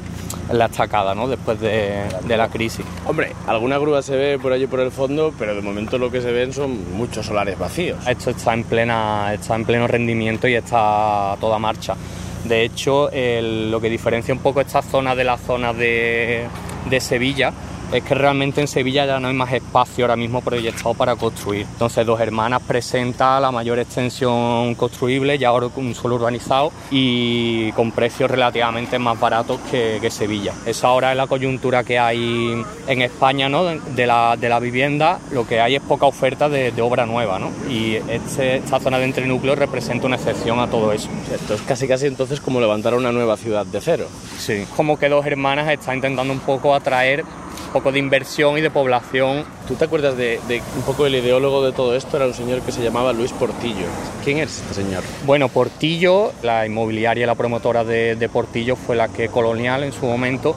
la 0.51 0.65
estacada 0.65 1.13
¿no? 1.15 1.27
después 1.27 1.59
de, 1.59 2.03
de, 2.25 2.37
la 2.37 2.49
crisis. 2.49 2.85
Hombre, 3.05 3.33
alguna 3.47 3.77
grúa 3.77 4.01
se 4.01 4.15
ve 4.15 4.39
por 4.39 4.51
allí 4.51 4.67
por 4.67 4.79
el 4.79 4.91
fondo, 4.91 5.33
pero 5.37 5.55
de 5.55 5.61
momento 5.61 5.97
lo 5.97 6.11
que 6.11 6.21
se 6.21 6.31
ven 6.31 6.53
son 6.53 6.95
muchos 6.95 7.25
solares 7.25 7.57
vacíos. 7.57 7.97
Esto 8.07 8.31
está 8.31 8.53
en, 8.53 8.63
plena, 8.63 9.33
está 9.33 9.55
en 9.55 9.65
pleno 9.65 9.87
rendimiento 9.87 10.47
y 10.47 10.55
está 10.55 11.33
a 11.33 11.37
toda 11.37 11.59
marcha. 11.59 11.95
De 12.45 12.63
hecho, 12.63 13.09
lo 13.11 13.81
que 13.81 13.89
diferencia 13.89 14.33
un 14.33 14.39
poco 14.39 14.61
esta 14.61 14.81
zona 14.81 15.15
de 15.15 15.23
la 15.23 15.37
zona 15.37 15.73
de, 15.73 16.45
de 16.89 16.99
Sevilla 17.01 17.51
es 17.91 18.03
que 18.03 18.15
realmente 18.15 18.61
en 18.61 18.67
Sevilla 18.67 19.05
ya 19.05 19.19
no 19.19 19.27
hay 19.27 19.33
más 19.33 19.53
espacio 19.53 20.05
ahora 20.05 20.15
mismo 20.15 20.41
proyectado 20.41 20.93
para 20.93 21.15
construir. 21.15 21.65
Entonces 21.71 22.05
Dos 22.05 22.19
Hermanas 22.19 22.61
presenta 22.65 23.39
la 23.39 23.51
mayor 23.51 23.79
extensión 23.79 24.75
construible, 24.75 25.37
ya 25.37 25.49
ahora 25.49 25.67
un 25.75 25.95
suelo 25.95 26.15
urbanizado 26.15 26.71
y 26.91 27.71
con 27.73 27.91
precios 27.91 28.29
relativamente 28.29 28.99
más 28.99 29.19
baratos 29.19 29.59
que, 29.71 30.07
Sevilla. 30.07 30.53
Esa 30.65 30.87
ahora 30.87 31.11
es 31.11 31.17
la 31.17 31.27
coyuntura 31.27 31.83
que 31.83 31.99
hay 31.99 32.63
en 32.87 33.01
España 33.01 33.49
¿no? 33.49 33.65
de, 33.65 34.07
la, 34.07 34.37
de 34.37 34.47
la 34.47 34.59
vivienda, 34.59 35.19
lo 35.31 35.45
que 35.45 35.59
hay 35.59 35.75
es 35.75 35.81
poca 35.81 36.05
oferta 36.05 36.47
de, 36.47 36.73
obra 36.81 37.05
nueva 37.05 37.39
¿no? 37.39 37.51
y 37.69 37.95
este, 37.95 38.57
esta 38.57 38.79
zona 38.79 38.99
de 38.99 39.05
entrenúcleo 39.05 39.55
representa 39.55 40.07
una 40.07 40.15
excepción 40.15 40.59
a 40.59 40.67
todo 40.67 40.93
eso. 40.93 41.09
Esto 41.33 41.55
es 41.55 41.61
casi 41.63 41.87
casi 41.89 42.07
entonces 42.07 42.39
como 42.39 42.61
levantar 42.61 42.93
una 42.93 43.11
nueva 43.11 43.35
ciudad 43.35 43.65
de 43.65 43.81
cero. 43.81 44.07
Sí, 44.37 44.65
como 44.75 44.97
que 44.97 45.09
Dos 45.09 45.25
Hermanas 45.25 45.69
está 45.69 45.93
intentando 45.93 46.31
un 46.31 46.39
poco 46.39 46.73
atraer 46.73 47.25
un 47.67 47.73
poco 47.73 47.91
de 47.91 47.99
inversión 47.99 48.57
y 48.57 48.61
de 48.61 48.69
población. 48.69 49.43
¿Tú 49.67 49.75
te 49.75 49.85
acuerdas 49.85 50.17
de, 50.17 50.39
un 50.75 50.81
poco 50.83 51.05
el 51.05 51.15
ideólogo 51.15 51.63
de 51.63 51.71
todo 51.71 51.95
esto? 51.95 52.17
Era 52.17 52.27
un 52.27 52.33
señor 52.33 52.61
que 52.61 52.71
se 52.71 52.81
llamaba 52.81 53.13
Luis 53.13 53.31
Portillo. 53.33 53.85
¿Quién 54.23 54.39
es 54.39 54.59
este 54.61 54.73
señor? 54.73 55.03
Bueno, 55.25 55.49
Portillo, 55.49 56.31
la 56.43 56.65
inmobiliaria 56.65 57.23
y 57.23 57.27
la 57.27 57.35
promotora 57.35 57.83
de, 57.83 58.29
Portillo 58.31 58.75
fue 58.75 58.95
la 58.95 59.07
que 59.07 59.29
Colonial 59.29 59.83
en 59.83 59.93
su 59.93 60.05
momento 60.05 60.55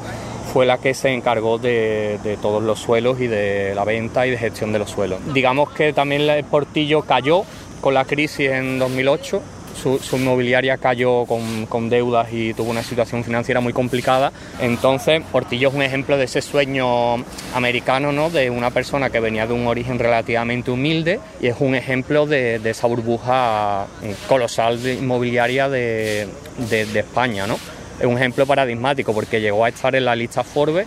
fue 0.53 0.67
la 0.67 0.79
que 0.79 0.95
se 0.95 1.11
encargó 1.11 1.59
de, 1.59 2.19
de, 2.25 2.37
todos 2.37 2.61
los 2.61 2.81
suelos 2.81 3.21
y 3.21 3.29
de 3.29 3.73
la 3.75 3.85
venta 3.85 4.27
y 4.27 4.31
de 4.31 4.39
gestión 4.39 4.73
de 4.73 4.81
los 4.81 4.91
suelos. 4.91 5.21
Digamos 5.33 5.71
que 5.71 5.93
también 5.93 6.23
el 6.23 6.43
Portillo 6.43 7.03
cayó 7.03 7.45
con 7.81 7.95
la 7.95 8.05
crisis 8.05 8.51
en 8.51 8.81
2008 8.81 9.41
su, 9.75 10.17
inmobiliaria 10.17 10.77
cayó 10.79 11.25
con, 11.27 11.91
deudas 11.91 12.29
y 12.33 12.55
tuvo 12.55 12.71
una 12.71 12.83
situación 12.83 13.25
financiera 13.25 13.61
muy 13.61 13.73
complicada. 13.73 14.33
Entonces, 14.61 15.23
Portillo 15.33 15.69
es 15.69 15.75
un 15.75 15.83
ejemplo 15.83 16.17
de 16.17 16.25
ese 16.25 16.43
sueño 16.43 17.17
americano, 17.55 18.13
¿no? 18.13 18.31
De 18.31 18.51
una 18.51 18.71
persona 18.71 19.11
que 19.11 19.21
venía 19.21 19.47
de 19.47 19.55
un 19.55 19.67
origen 19.67 19.99
relativamente 19.99 20.71
humilde 20.71 21.21
y 21.41 21.49
es 21.49 21.57
un 21.61 21.75
ejemplo 21.75 22.27
de, 22.27 22.61
esa 22.65 22.87
burbuja 22.87 23.87
colosal 24.29 24.83
de 24.83 24.95
inmobiliaria 24.95 25.69
de, 25.69 26.29
de 26.69 26.99
España, 26.99 27.47
¿no? 27.47 27.59
Es 27.99 28.07
un 28.07 28.17
ejemplo 28.17 28.47
paradigmático 28.47 29.13
porque 29.13 29.41
llegó 29.41 29.65
a 29.65 29.69
estar 29.69 29.95
en 29.95 30.07
la 30.07 30.17
lista 30.17 30.43
Forbes 30.43 30.87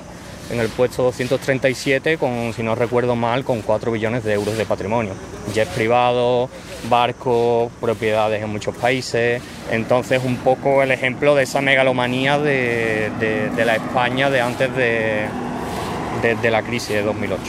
en 0.49 0.59
el 0.59 0.69
puesto 0.69 1.03
237 1.03 2.17
con, 2.17 2.53
si 2.53 2.63
no 2.63 2.75
recuerdo 2.75 3.15
mal, 3.15 3.43
con 3.43 3.61
4 3.61 3.91
billones 3.91 4.23
de 4.23 4.33
euros 4.33 4.57
de 4.57 4.65
patrimonio. 4.65 5.13
Jets 5.53 5.71
privados, 5.71 6.49
barcos, 6.89 7.71
propiedades 7.79 8.43
en 8.43 8.49
muchos 8.49 8.75
países. 8.75 9.41
Entonces, 9.71 10.21
un 10.23 10.37
poco 10.37 10.83
el 10.83 10.91
ejemplo 10.91 11.35
de 11.35 11.43
esa 11.43 11.61
megalomanía 11.61 12.37
de, 12.39 13.11
la 13.65 13.75
España 13.75 14.29
de 14.29 14.41
antes 14.41 14.75
de, 14.75 15.27
de 16.21 16.51
la 16.51 16.61
crisis 16.61 16.89
de 16.89 17.03
2008. 17.03 17.41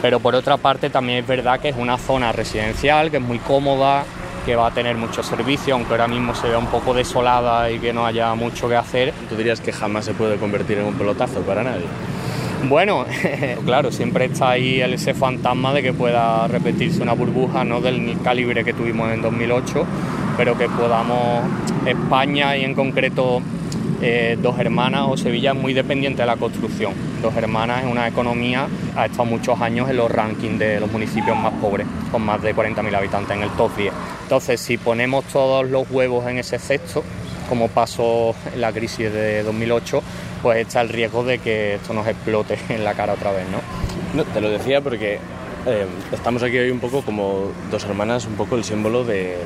Pero 0.00 0.18
por 0.18 0.34
otra 0.34 0.56
parte 0.56 0.90
también 0.90 1.18
es 1.18 1.26
verdad 1.26 1.60
que 1.60 1.68
es 1.68 1.76
una 1.76 1.96
zona 1.96 2.32
residencial, 2.32 3.10
que 3.10 3.18
es 3.18 3.22
muy 3.22 3.38
cómoda, 3.38 4.04
que 4.44 4.56
va 4.56 4.66
a 4.66 4.70
tener 4.72 4.96
muchos 4.96 5.26
servicios, 5.26 5.76
aunque 5.76 5.92
ahora 5.92 6.08
mismo 6.08 6.34
se 6.34 6.48
vea 6.48 6.58
un 6.58 6.66
poco 6.66 6.92
desolada 6.92 7.70
y 7.70 7.78
que 7.78 7.92
no 7.92 8.04
haya 8.04 8.34
mucho 8.34 8.68
que 8.68 8.76
hacer. 8.76 9.12
¿Tú 9.28 9.36
dirías 9.36 9.60
que 9.60 9.72
jamás 9.72 10.04
se 10.04 10.14
puede 10.14 10.36
convertir 10.36 10.78
en 10.78 10.86
un 10.86 10.94
pelotazo 10.94 11.40
para 11.42 11.62
nadie? 11.62 11.86
Bueno, 12.68 13.04
claro, 13.64 13.90
siempre 13.90 14.26
está 14.26 14.50
ahí 14.50 14.80
ese 14.80 15.14
fantasma 15.14 15.72
de 15.72 15.82
que 15.82 15.92
pueda 15.92 16.46
repetirse 16.46 17.02
una 17.02 17.12
burbuja, 17.12 17.64
no 17.64 17.80
del 17.80 18.16
calibre 18.22 18.64
que 18.64 18.72
tuvimos 18.72 19.12
en 19.12 19.20
2008, 19.20 19.84
pero 20.36 20.56
que 20.56 20.68
podamos, 20.68 21.44
España 21.86 22.56
y 22.56 22.64
en 22.64 22.74
concreto 22.74 23.42
eh, 24.00 24.38
Dos 24.40 24.58
Hermanas 24.58 25.06
o 25.08 25.16
Sevilla 25.16 25.54
muy 25.54 25.72
dependiente 25.72 26.22
de 26.22 26.26
la 26.26 26.36
construcción. 26.36 26.92
Dos 27.20 27.34
Hermanas 27.36 27.84
es 27.84 27.90
una 27.90 28.06
economía, 28.06 28.68
ha 28.96 29.06
estado 29.06 29.24
muchos 29.24 29.60
años 29.60 29.90
en 29.90 29.96
los 29.96 30.10
rankings 30.10 30.58
de 30.58 30.80
los 30.80 30.90
municipios 30.90 31.36
más 31.36 31.52
pobres, 31.54 31.86
con 32.10 32.22
más 32.22 32.40
de 32.42 32.54
40.000 32.54 32.94
habitantes 32.94 33.36
en 33.36 33.42
el 33.42 33.50
top 33.50 33.76
10. 33.76 33.92
Entonces, 34.22 34.60
si 34.60 34.78
ponemos 34.78 35.24
todos 35.26 35.68
los 35.68 35.90
huevos 35.90 36.26
en 36.28 36.38
ese 36.38 36.58
cesto, 36.58 37.02
como 37.52 37.68
pasó 37.68 38.34
en 38.54 38.62
la 38.62 38.72
crisis 38.72 39.12
de 39.12 39.42
2008, 39.42 40.02
pues 40.40 40.66
está 40.66 40.80
el 40.80 40.88
riesgo 40.88 41.22
de 41.22 41.38
que 41.38 41.74
esto 41.74 41.92
nos 41.92 42.06
explote 42.06 42.58
en 42.70 42.82
la 42.82 42.94
cara 42.94 43.12
otra 43.12 43.30
vez, 43.30 43.44
¿no? 43.50 44.24
te 44.24 44.40
lo 44.40 44.48
decía 44.48 44.80
porque 44.80 45.18
eh, 45.66 45.86
estamos 46.10 46.42
aquí 46.42 46.56
hoy 46.56 46.70
un 46.70 46.80
poco 46.80 47.02
como 47.02 47.52
dos 47.70 47.84
hermanas, 47.84 48.24
un 48.24 48.36
poco 48.36 48.56
el 48.56 48.64
símbolo 48.64 49.04
del 49.04 49.36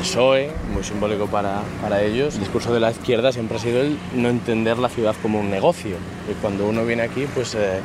PSOE, 0.00 0.50
muy 0.72 0.82
simbólico 0.82 1.26
para, 1.26 1.60
para, 1.82 2.00
ellos. 2.00 2.36
El 2.36 2.40
discurso 2.40 2.72
de 2.72 2.80
la 2.80 2.90
izquierda 2.90 3.30
siempre 3.32 3.58
ha 3.58 3.60
sido 3.60 3.82
el 3.82 3.98
no 4.14 4.30
entender 4.30 4.78
la 4.78 4.88
ciudad 4.88 5.14
como 5.20 5.38
un 5.38 5.50
negocio. 5.50 5.96
Y 6.30 6.32
cuando 6.40 6.66
uno 6.66 6.86
viene 6.86 7.02
aquí, 7.02 7.26
pues 7.34 7.54
eh, 7.54 7.80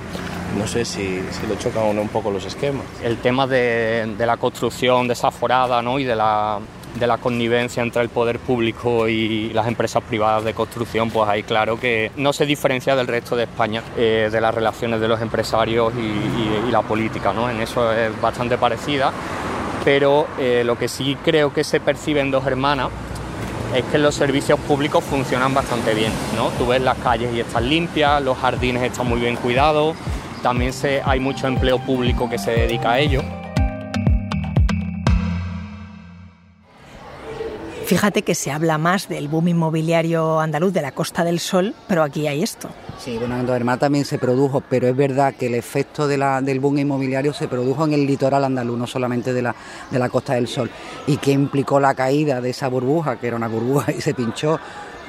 no 0.58 0.65
sé 0.65 0.86
si, 0.86 1.22
si 1.29 1.48
le 1.48 1.58
chocan 1.58 1.84
o 1.84 1.93
no 1.93 2.03
un 2.03 2.08
poco 2.08 2.31
los 2.31 2.46
esquemas. 2.46 2.86
El 3.03 3.17
tema 3.17 3.48
de, 3.48 4.15
de 4.17 4.25
la 4.25 4.38
construcción 4.38 5.10
desaforada 5.10 5.81
¿no? 5.81 6.00
y 6.00 6.05
de 6.05 6.15
la 6.15 6.62
de 6.96 7.08
la 7.08 7.18
connivencia 7.18 7.82
entre 7.82 8.02
el 8.02 8.10
poder 8.10 8.40
público 8.40 9.08
y 9.08 9.50
las 9.54 9.68
empresas 9.68 10.04
privadas 10.04 10.44
de 10.44 10.54
construcción, 10.54 11.10
pues 11.10 11.30
ahí 11.30 11.44
claro 11.44 11.80
que 11.80 12.12
no 12.18 12.34
se 12.34 12.46
diferencia 12.46 12.96
del 12.96 13.08
resto 13.08 13.36
de 13.36 13.44
España, 13.44 13.82
eh, 13.98 14.30
de 14.32 14.42
las 14.42 14.54
relaciones 14.54 15.00
de 15.00 15.08
los 15.08 15.22
empresarios 15.22 15.94
y, 15.96 16.72
la 16.72 16.82
política, 16.84 17.34
¿no? 17.34 17.50
En 17.50 17.60
eso 17.60 17.92
es 17.92 18.20
bastante 18.22 18.58
parecida, 18.58 19.12
pero 19.84 20.26
eh, 20.40 20.64
lo 20.66 20.78
que 20.78 20.88
sí 20.88 21.18
creo 21.22 21.54
que 21.54 21.66
se 21.66 21.82
percibe 21.82 22.22
en 22.22 22.32
Dos 22.32 22.46
Hermanas 22.48 22.90
es 23.76 23.84
que 23.86 23.98
los 23.98 24.16
servicios 24.16 24.58
públicos 24.60 25.04
funcionan 25.04 25.54
bastante 25.54 25.94
bien, 25.94 26.14
¿no? 26.36 26.50
Tú 26.58 26.68
ves 26.68 26.82
las 26.82 26.98
calles 27.00 27.34
y 27.34 27.42
están 27.42 27.68
limpias, 27.68 28.22
los 28.22 28.38
jardines 28.38 28.84
están 28.84 29.08
muy 29.08 29.20
bien 29.20 29.36
cuidados, 29.36 29.98
también 30.42 30.72
se, 30.72 31.02
hay 31.04 31.20
mucho 31.20 31.48
empleo 31.48 31.78
público 31.80 32.30
que 32.30 32.38
se 32.38 32.52
dedica 32.52 32.92
a 32.92 33.00
ello. 33.00 33.22
Fíjate 37.92 38.22
que 38.22 38.36
se 38.36 38.52
habla 38.52 38.78
más 38.78 39.10
del 39.10 39.28
boom 39.28 39.50
inmobiliario 39.50 40.40
andaluz 40.40 40.72
de 40.72 40.82
la 40.82 40.94
Costa 40.94 41.26
del 41.26 41.42
Sol, 41.42 41.76
pero 41.90 42.04
aquí 42.04 42.26
hay 42.26 42.42
esto. 42.42 42.70
Sí, 42.98 43.18
bueno, 43.18 43.38
en 43.38 43.46
Dos 43.46 43.80
también 43.80 44.06
se 44.06 44.18
produjo, 44.18 44.62
pero 44.62 44.88
es 44.88 44.96
verdad 44.96 45.34
que 45.34 45.48
el 45.48 45.56
efecto 45.56 46.08
del 46.08 46.60
boom 46.62 46.78
inmobiliario 46.78 47.34
se 47.34 47.50
produjo 47.50 47.84
en 47.84 47.92
el 47.92 48.08
litoral 48.08 48.46
andaluz, 48.46 48.78
no 48.78 48.88
solamente 48.88 49.34
de 49.34 49.42
la, 49.42 49.54
de 49.90 50.00
la 50.00 50.08
Costa 50.08 50.36
del 50.36 50.48
Sol, 50.48 50.72
y 51.06 51.18
que 51.18 51.34
implicó 51.34 51.82
la 51.82 51.94
caída 51.94 52.40
de 52.40 52.52
esa 52.52 52.70
burbuja, 52.70 53.20
que 53.20 53.28
era 53.28 53.36
una 53.36 53.50
burbuja 53.50 53.92
y 53.92 54.00
se 54.00 54.14
pinchó, 54.14 54.58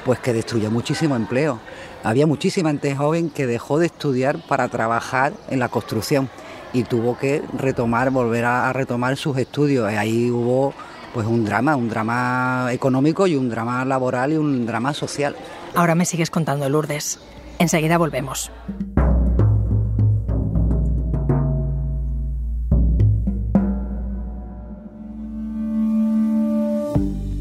pues 0.03 0.19
que 0.19 0.33
destruyó 0.33 0.69
muchísimo 0.69 1.15
empleo. 1.15 1.61
Había 2.03 2.27
muchísima 2.27 2.71
gente 2.71 2.97
joven 2.97 3.29
que 3.29 3.47
dejó 3.47 3.79
de 3.79 3.85
estudiar 3.85 4.45
para 4.45 4.67
trabajar 4.67 5.31
en 5.49 5.59
la 5.59 5.69
construcción 5.69 6.29
y 6.73 6.83
tuvo 6.83 7.17
que 7.17 7.43
retomar, 7.57 8.09
volver 8.09 8.43
a 8.43 8.73
retomar 8.73 9.15
sus 9.15 9.37
estudios. 9.37 9.87
Ahí 9.87 10.29
hubo 10.29 10.73
pues 11.13 11.27
un 11.27 11.45
drama, 11.45 11.75
un 11.75 11.89
drama 11.89 12.69
económico 12.71 13.27
y 13.27 13.35
un 13.35 13.49
drama 13.49 13.85
laboral 13.85 14.33
y 14.33 14.37
un 14.37 14.65
drama 14.65 14.93
social. 14.93 15.35
Ahora 15.75 15.95
me 15.95 16.05
sigues 16.05 16.29
contando, 16.29 16.67
Lourdes. 16.67 17.19
Enseguida 17.59 17.97
volvemos. 17.97 18.51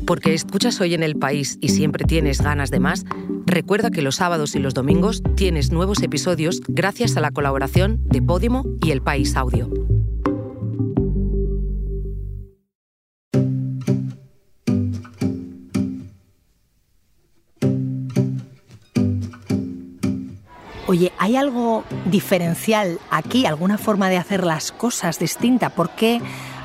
Porque 0.07 0.35
escuchas 0.35 0.79
hoy 0.83 0.93
en 0.93 1.03
el 1.03 1.17
país 1.17 1.57
y 1.63 1.71
siempre 1.71 2.05
tienes 2.05 2.43
ganas 2.43 2.71
de 2.71 2.81
más, 2.81 3.07
recuerda 3.47 3.91
que 3.91 4.03
los 4.03 4.17
sábados 4.17 4.55
y 4.55 4.59
los 4.59 4.75
domingos 4.75 5.23
tienes 5.37 5.73
nuevos 5.73 6.03
episodios 6.03 6.61
gracias 6.69 7.17
a 7.17 7.21
la 7.21 7.31
colaboración 7.31 8.03
de 8.05 8.21
Podimo 8.21 8.65
y 8.83 8.91
El 8.91 9.01
País 9.01 9.35
Audio. 9.37 9.71
¿Hay 21.19 21.37
algo 21.37 21.85
diferencial 22.07 22.99
aquí, 23.11 23.47
alguna 23.47 23.79
forma 23.79 24.09
de 24.09 24.19
hacer 24.19 24.45
las 24.45 24.73
cosas 24.73 25.19
distinta? 25.19 25.71
¿Por 25.71 25.91
qué 25.91 26.21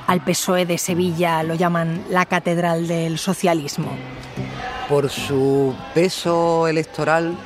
al 0.06 0.22
PSOE 0.24 0.66
de 0.66 0.78
Sevilla 0.78 1.44
lo 1.44 1.56
llaman 1.56 2.04
la 2.10 2.26
catedral 2.26 2.88
del 2.88 3.18
socialismo? 3.18 3.90
Por 4.90 5.10
su 5.10 5.74
peso 5.94 6.68
electoral 6.68 7.38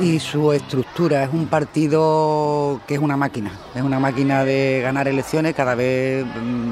y 0.00 0.18
su 0.20 0.52
estructura. 0.52 1.24
Es 1.24 1.30
un 1.32 1.46
partido 1.46 2.80
que 2.86 2.94
es 2.94 3.00
una 3.00 3.16
máquina, 3.16 3.50
es 3.74 3.82
una 3.82 3.98
máquina 3.98 4.44
de 4.44 4.80
ganar 4.82 5.08
elecciones, 5.08 5.54
cada 5.54 5.74
vez 5.74 6.24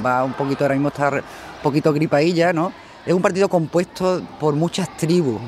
va 0.05 0.25
un 0.25 0.33
poquito, 0.35 0.65
ahora 0.65 0.75
mismo 0.75 0.89
está 0.89 1.09
un 1.11 1.23
poquito 1.63 1.93
gripailla, 1.93 2.53
¿no? 2.53 2.73
Es 3.05 3.13
un 3.13 3.23
partido 3.23 3.49
compuesto 3.49 4.23
por 4.39 4.55
muchas 4.55 4.97
tribus, 4.97 5.41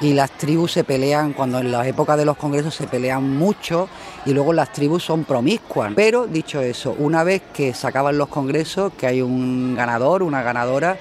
y 0.00 0.12
las 0.12 0.30
tribus 0.32 0.72
se 0.72 0.84
pelean, 0.84 1.32
cuando 1.32 1.58
en 1.58 1.70
las 1.70 1.86
épocas 1.86 2.18
de 2.18 2.24
los 2.24 2.36
congresos 2.36 2.74
se 2.74 2.86
pelean 2.86 3.36
mucho 3.36 3.88
y 4.26 4.32
luego 4.32 4.52
las 4.52 4.72
tribus 4.72 5.04
son 5.04 5.24
promiscuas. 5.24 5.92
Pero 5.94 6.26
dicho 6.26 6.60
eso, 6.60 6.94
una 6.98 7.24
vez 7.24 7.42
que 7.52 7.74
se 7.74 7.86
acaban 7.86 8.18
los 8.18 8.28
congresos, 8.28 8.92
que 8.94 9.06
hay 9.06 9.22
un 9.22 9.74
ganador, 9.74 10.22
una 10.22 10.42
ganadora, 10.42 10.96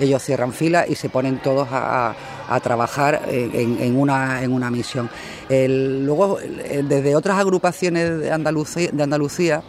ellos 0.00 0.22
cierran 0.22 0.52
fila 0.52 0.86
y 0.88 0.94
se 0.94 1.08
ponen 1.08 1.38
todos 1.38 1.68
a, 1.70 2.14
a 2.48 2.60
trabajar 2.60 3.22
en, 3.28 3.96
una, 3.96 4.42
en 4.42 4.52
una 4.52 4.70
misión. 4.70 5.10
luego, 5.48 6.38
desde 6.38 7.14
otras 7.14 7.38
agrupaciones 7.38 8.20
de 8.20 8.30
Andalucía 8.30 9.62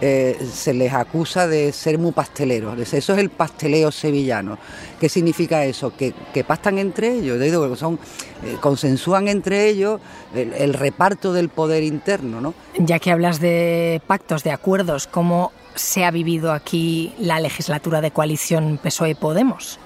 eh, 0.00 0.38
se 0.50 0.72
les 0.72 0.92
acusa 0.92 1.46
de 1.46 1.72
ser 1.72 1.98
muy 1.98 2.12
pasteleros. 2.12 2.78
Eso 2.78 3.12
es 3.12 3.18
el 3.18 3.30
pasteleo 3.30 3.92
sevillano. 3.92 4.58
¿Qué 4.98 5.08
significa 5.08 5.64
eso? 5.64 5.92
Que, 5.96 6.14
pastan 6.44 6.78
entre 6.78 7.18
ellos, 7.18 7.38
digo, 7.38 7.76
son, 7.76 7.98
eh, 8.44 8.56
consensúan 8.60 9.28
entre 9.28 9.68
ellos 9.68 10.00
el, 10.34 10.74
reparto 10.74 11.32
del 11.32 11.50
poder 11.50 11.82
interno. 11.82 12.40
¿no? 12.40 12.54
Ya 12.78 12.98
que 12.98 13.10
hablas 13.10 13.40
de 13.40 14.00
pactos, 14.06 14.42
de 14.42 14.52
acuerdos, 14.52 15.06
¿cómo 15.06 15.52
se 15.74 16.04
ha 16.04 16.10
vivido 16.10 16.52
aquí 16.52 17.14
la 17.18 17.38
legislatura 17.38 18.00
de 18.00 18.10
coalición 18.10 18.78
PSOE-Podemos? 18.82 19.78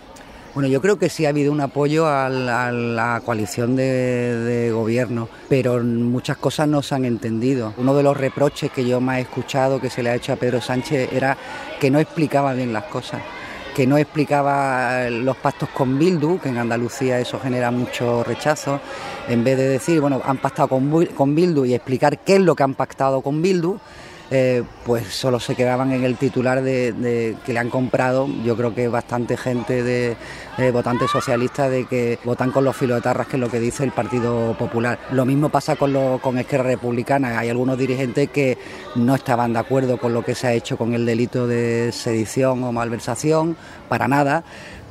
Bueno, 0.55 0.69
yo 0.69 0.81
creo 0.81 1.01
que 1.01 1.09
sí 1.09 1.27
ha 1.27 1.31
habido 1.31 1.51
un 1.51 1.61
apoyo 1.61 2.07
a 2.07 2.29
la, 2.29 3.21
coalición 3.25 3.75
de, 3.75 4.71
gobierno, 4.73 5.29
pero 5.49 5.83
muchas 5.83 6.37
cosas 6.37 6.69
no 6.69 6.81
se 6.81 6.95
han 6.95 7.05
entendido. 7.05 7.75
Uno 7.77 7.97
de 7.97 8.05
los 8.05 8.17
reproches 8.17 8.71
que 8.71 8.87
yo 8.87 9.01
más 9.01 9.19
he 9.19 9.23
escuchado 9.23 9.81
que 9.81 9.91
se 9.91 10.05
le 10.05 10.11
ha 10.11 10.15
hecho 10.15 10.33
a 10.33 10.37
Pedro 10.37 10.61
Sánchez 10.61 11.13
era 11.13 11.37
que 11.81 11.91
no 11.91 11.99
explicaba 11.99 12.55
bien 12.55 12.73
las 12.73 12.85
cosas 12.85 13.21
que 13.75 13.89
no 13.89 13.99
explicaba 13.99 15.11
los 15.11 15.37
pactos 15.37 15.69
con 15.71 15.99
Bildu, 15.99 16.39
que 16.39 16.49
en 16.49 16.59
Andalucía 16.59 17.19
eso 17.19 17.41
genera 17.41 17.73
mucho 17.73 18.23
rechazo, 18.23 18.79
en 19.29 19.43
vez 19.43 19.57
de 19.57 19.67
decir, 19.67 20.01
bueno, 20.01 20.23
han 20.25 20.37
pactado 20.37 20.69
con 20.69 21.35
Bildu 21.35 21.65
y 21.65 21.75
explicar 21.75 22.19
qué 22.21 22.37
es 22.37 22.41
lo 22.41 22.55
que 22.55 22.63
han 22.63 22.75
pactado 22.75 23.21
con 23.21 23.43
Bildu, 23.43 23.81
eh, 24.37 24.65
pues 24.85 25.07
solo 25.15 25.39
se 25.39 25.55
quedaban 25.55 25.93
en 25.93 26.03
el 26.03 26.17
titular 26.17 26.61
de, 26.61 27.37
que 27.47 27.53
le 27.53 27.59
han 27.61 27.71
comprado, 27.71 28.27
yo 28.45 28.57
creo 28.57 28.75
que 28.75 28.89
bastante 28.89 29.37
gente 29.37 29.85
de, 29.85 30.17
votantes 30.73 31.09
socialistas 31.09 31.71
de 31.71 31.87
que 31.87 32.19
votan 32.25 32.51
con 32.51 32.65
los 32.65 32.75
filoetarras, 32.77 33.29
que 33.29 33.37
es 33.37 33.41
lo 33.41 33.49
que 33.49 33.61
dice 33.61 33.85
el 33.85 33.93
Partido 33.93 34.57
Popular. 34.59 34.99
Lo 35.13 35.25
mismo 35.25 35.51
pasa 35.51 35.77
con, 35.77 35.93
lo, 35.93 36.19
con 36.21 36.37
Esquerra 36.37 36.65
Republicana, 36.65 37.39
hay 37.39 37.49
algunos 37.49 37.79
dirigentes 37.79 38.29
que 38.31 38.59
no 38.97 39.15
estaban 39.15 39.53
de 39.53 39.61
acuerdo 39.61 39.99
con 39.99 40.13
lo 40.13 40.25
que 40.25 40.35
se 40.35 40.49
ha 40.49 40.53
hecho 40.53 40.77
con 40.77 40.95
el 40.95 41.07
delito 41.07 41.47
de 41.47 41.93
sedición 41.93 42.65
o 42.65 42.73
malversación, 42.73 43.57
para 43.89 44.09
nada 44.09 44.43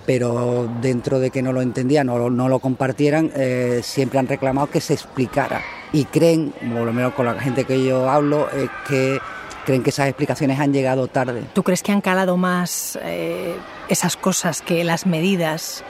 pero 0.06 0.70
dentro 0.82 1.20
de 1.20 1.32
que 1.32 1.42
no 1.42 1.54
lo 1.54 1.62
entendían 1.62 2.10
o 2.10 2.30
no 2.30 2.50
lo 2.50 2.60
compartieran, 2.60 3.32
eh, 3.36 3.80
siempre 3.84 4.20
han 4.20 4.28
reclamado 4.28 4.70
que 4.70 4.82
se 4.82 4.94
explicara. 4.94 5.62
Y 5.94 6.06
creen, 6.06 6.54
por 6.74 6.86
lo 6.86 6.94
menos 6.94 7.14
con 7.14 7.26
la 7.26 7.36
gente 7.36 7.66
que 7.66 7.86
yo 7.86 8.10
hablo, 8.10 8.50
es 8.50 8.70
que 8.88 9.20
creen 9.65 9.84
que 9.84 9.89
esas 9.89 10.08
explicaciones 10.08 10.60
han 10.60 10.74
llegado 10.74 11.08
tarde. 11.08 11.43
¿Tú 11.53 11.63
crees 11.63 11.84
que 11.84 11.91
han 11.91 12.01
calado 12.01 12.38
más 12.38 12.98
eh, 13.01 13.55
esas 13.89 14.17
cosas 14.17 14.62
que 14.62 14.84
las 14.84 15.05
medidas 15.05 15.84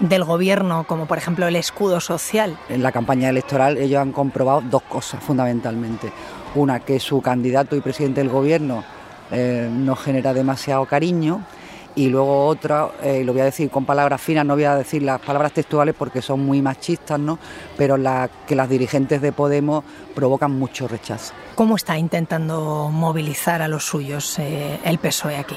del 0.00 0.24
gobierno, 0.24 0.84
como 0.86 1.06
por 1.06 1.18
ejemplo 1.18 1.46
el 1.46 1.56
escudo 1.56 2.00
social? 2.00 2.56
En 2.68 2.82
la 2.82 2.92
campaña 2.92 3.28
electoral 3.28 3.78
ellos 3.78 4.00
han 4.00 4.12
comprobado 4.12 4.62
dos 4.62 4.82
cosas 4.82 5.22
fundamentalmente. 5.22 6.12
Una, 6.54 6.80
que 6.80 6.98
su 7.00 7.20
candidato 7.20 7.76
y 7.76 7.80
presidente 7.80 8.20
del 8.20 8.30
gobierno 8.30 8.84
eh, 9.30 9.68
no 9.70 9.96
genera 9.96 10.32
demasiado 10.32 10.86
cariño 10.86 11.42
y 11.98 12.08
luego 12.10 12.46
otra, 12.46 12.90
eh, 13.02 13.24
lo 13.24 13.32
voy 13.32 13.42
a 13.42 13.46
decir 13.46 13.70
con 13.70 13.84
palabras 13.84 14.20
finas, 14.20 14.46
no 14.46 14.54
voy 14.54 14.62
a 14.62 14.76
decir 14.76 15.02
las 15.02 15.20
palabras 15.20 15.52
textuales 15.52 15.96
porque 15.98 16.22
son 16.22 16.38
muy 16.38 16.62
machistas, 16.62 17.18
¿no? 17.18 17.40
pero 17.76 17.96
la, 17.96 18.30
que 18.46 18.54
las 18.54 18.68
dirigentes 18.68 19.20
de 19.20 19.32
Podemos 19.32 19.82
provocan 20.14 20.52
mucho 20.52 20.86
rechazo. 20.86 21.34
¿Cómo 21.56 21.74
está 21.74 21.98
intentando 21.98 22.88
movilizar 22.92 23.62
a 23.62 23.68
los 23.68 23.84
suyos 23.84 24.38
eh, 24.38 24.78
el 24.84 24.98
PSOE 24.98 25.38
aquí? 25.38 25.56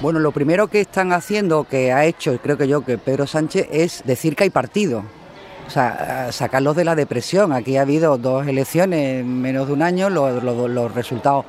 Bueno, 0.00 0.20
lo 0.20 0.32
primero 0.32 0.68
que 0.68 0.80
están 0.80 1.12
haciendo, 1.12 1.64
que 1.64 1.92
ha 1.92 2.06
hecho, 2.06 2.38
creo 2.42 2.56
que 2.56 2.66
yo, 2.66 2.82
que 2.82 2.96
Pedro 2.96 3.26
Sánchez, 3.26 3.68
es 3.70 4.02
decir 4.06 4.36
que 4.36 4.44
hay 4.44 4.50
partido. 4.50 5.02
O 5.66 5.70
sea, 5.70 6.32
sacarlos 6.32 6.76
de 6.76 6.86
la 6.86 6.94
depresión. 6.94 7.52
Aquí 7.52 7.76
ha 7.76 7.82
habido 7.82 8.16
dos 8.16 8.46
elecciones 8.46 9.20
en 9.20 9.42
menos 9.42 9.66
de 9.66 9.74
un 9.74 9.82
año, 9.82 10.08
los, 10.08 10.42
los 10.42 10.94
resultados 10.94 11.44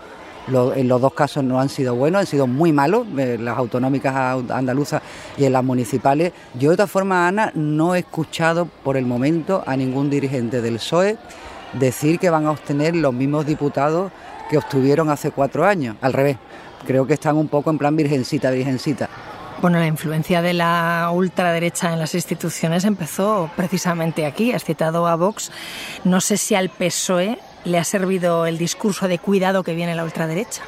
en 0.50 0.88
los 0.88 1.01
dos 1.01 1.13
casos 1.13 1.44
no 1.44 1.60
han 1.60 1.70
sido 1.70 1.96
buenos, 1.96 2.22
han 2.22 2.27
sido 2.27 2.48
muy 2.48 2.72
malos, 2.72 3.08
eh, 3.18 3.38
las 3.39 3.58
autonómicas 3.58 4.15
andaluzas 4.50 5.01
y 5.38 5.46
en 5.46 5.53
las 5.53 5.63
municipales. 5.63 6.34
Yo 6.56 6.70
de 6.70 6.74
otra 6.74 6.88
forma, 6.88 7.27
Ana, 7.27 7.51
no 7.56 7.96
he 7.96 8.00
escuchado 8.00 8.65
por 8.65 8.98
el 8.98 9.06
momento 9.06 9.63
a 9.65 9.75
ningún 9.75 10.10
dirigente 10.10 10.62
del 10.62 10.75
PSOE 10.75 11.18
decir 11.74 12.20
que 12.20 12.29
van 12.29 12.46
a 12.46 12.51
obtener 12.51 12.96
los 12.96 13.13
mismos 13.13 13.46
diputados 13.46 14.12
que 14.50 14.58
obtuvieron 14.58 15.10
hace 15.10 15.32
cuatro 15.32 15.65
años. 15.65 15.96
Al 16.01 16.13
revés, 16.13 16.38
creo 16.86 17.06
que 17.06 17.13
están 17.13 17.38
un 17.38 17.48
poco 17.48 17.70
en 17.70 17.77
plan 17.77 17.96
virgencita, 17.96 18.50
virgencita. 18.50 19.10
Bueno, 19.62 19.78
la 19.78 19.88
influencia 19.88 20.41
de 20.41 20.54
la 20.54 21.10
ultraderecha 21.13 21.91
en 21.91 22.00
las 22.00 22.15
instituciones 22.15 22.86
empezó 22.86 23.52
precisamente 23.58 24.26
aquí. 24.26 24.54
Has 24.54 24.63
citado 24.63 25.06
a 25.06 25.15
Vox. 25.15 25.52
No 26.06 26.21
sé 26.21 26.38
si 26.38 26.56
al 26.56 26.69
PSOE 26.69 27.38
le 27.65 27.78
ha 27.78 27.84
servido 27.84 28.45
el 28.45 28.58
discurso 28.58 29.08
de 29.08 29.19
cuidado 29.19 29.63
que 29.63 29.74
viene 29.74 29.95
la 29.95 30.04
ultraderecha? 30.04 30.63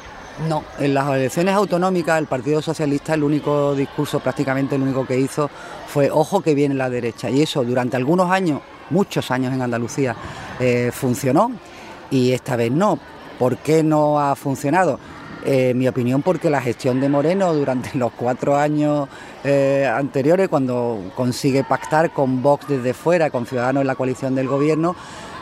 No, 0.48 0.64
en 0.78 0.94
las 0.94 1.08
elecciones 1.08 1.54
autonómicas 1.54 2.18
el 2.18 2.26
Partido 2.26 2.62
Socialista 2.62 3.14
el 3.14 3.22
único 3.22 3.74
discurso, 3.74 4.20
prácticamente 4.20 4.76
el 4.76 4.82
único 4.82 5.06
que 5.06 5.18
hizo 5.18 5.50
fue 5.86 6.10
ojo 6.10 6.40
que 6.40 6.54
viene 6.54 6.74
la 6.74 6.88
derecha. 6.88 7.30
Y 7.30 7.42
eso 7.42 7.62
durante 7.64 7.96
algunos 7.96 8.30
años, 8.30 8.60
muchos 8.90 9.30
años 9.30 9.52
en 9.52 9.62
Andalucía, 9.62 10.16
eh, 10.58 10.90
funcionó 10.92 11.52
y 12.10 12.32
esta 12.32 12.56
vez 12.56 12.72
no. 12.72 12.98
¿Por 13.38 13.58
qué 13.58 13.82
no 13.82 14.20
ha 14.20 14.34
funcionado? 14.34 14.98
Eh, 15.44 15.74
mi 15.74 15.88
opinión 15.88 16.22
porque 16.22 16.48
la 16.48 16.60
gestión 16.60 17.00
de 17.00 17.08
Moreno 17.08 17.52
durante 17.52 17.90
los 17.98 18.12
cuatro 18.12 18.56
años 18.56 19.08
eh, 19.44 19.90
anteriores, 19.92 20.48
cuando 20.48 21.10
consigue 21.16 21.64
pactar 21.64 22.12
con 22.12 22.42
Vox 22.42 22.68
desde 22.68 22.94
fuera, 22.94 23.30
con 23.30 23.44
Ciudadanos 23.46 23.80
en 23.80 23.86
la 23.88 23.96
coalición 23.96 24.34
del 24.34 24.46
gobierno, 24.46 24.94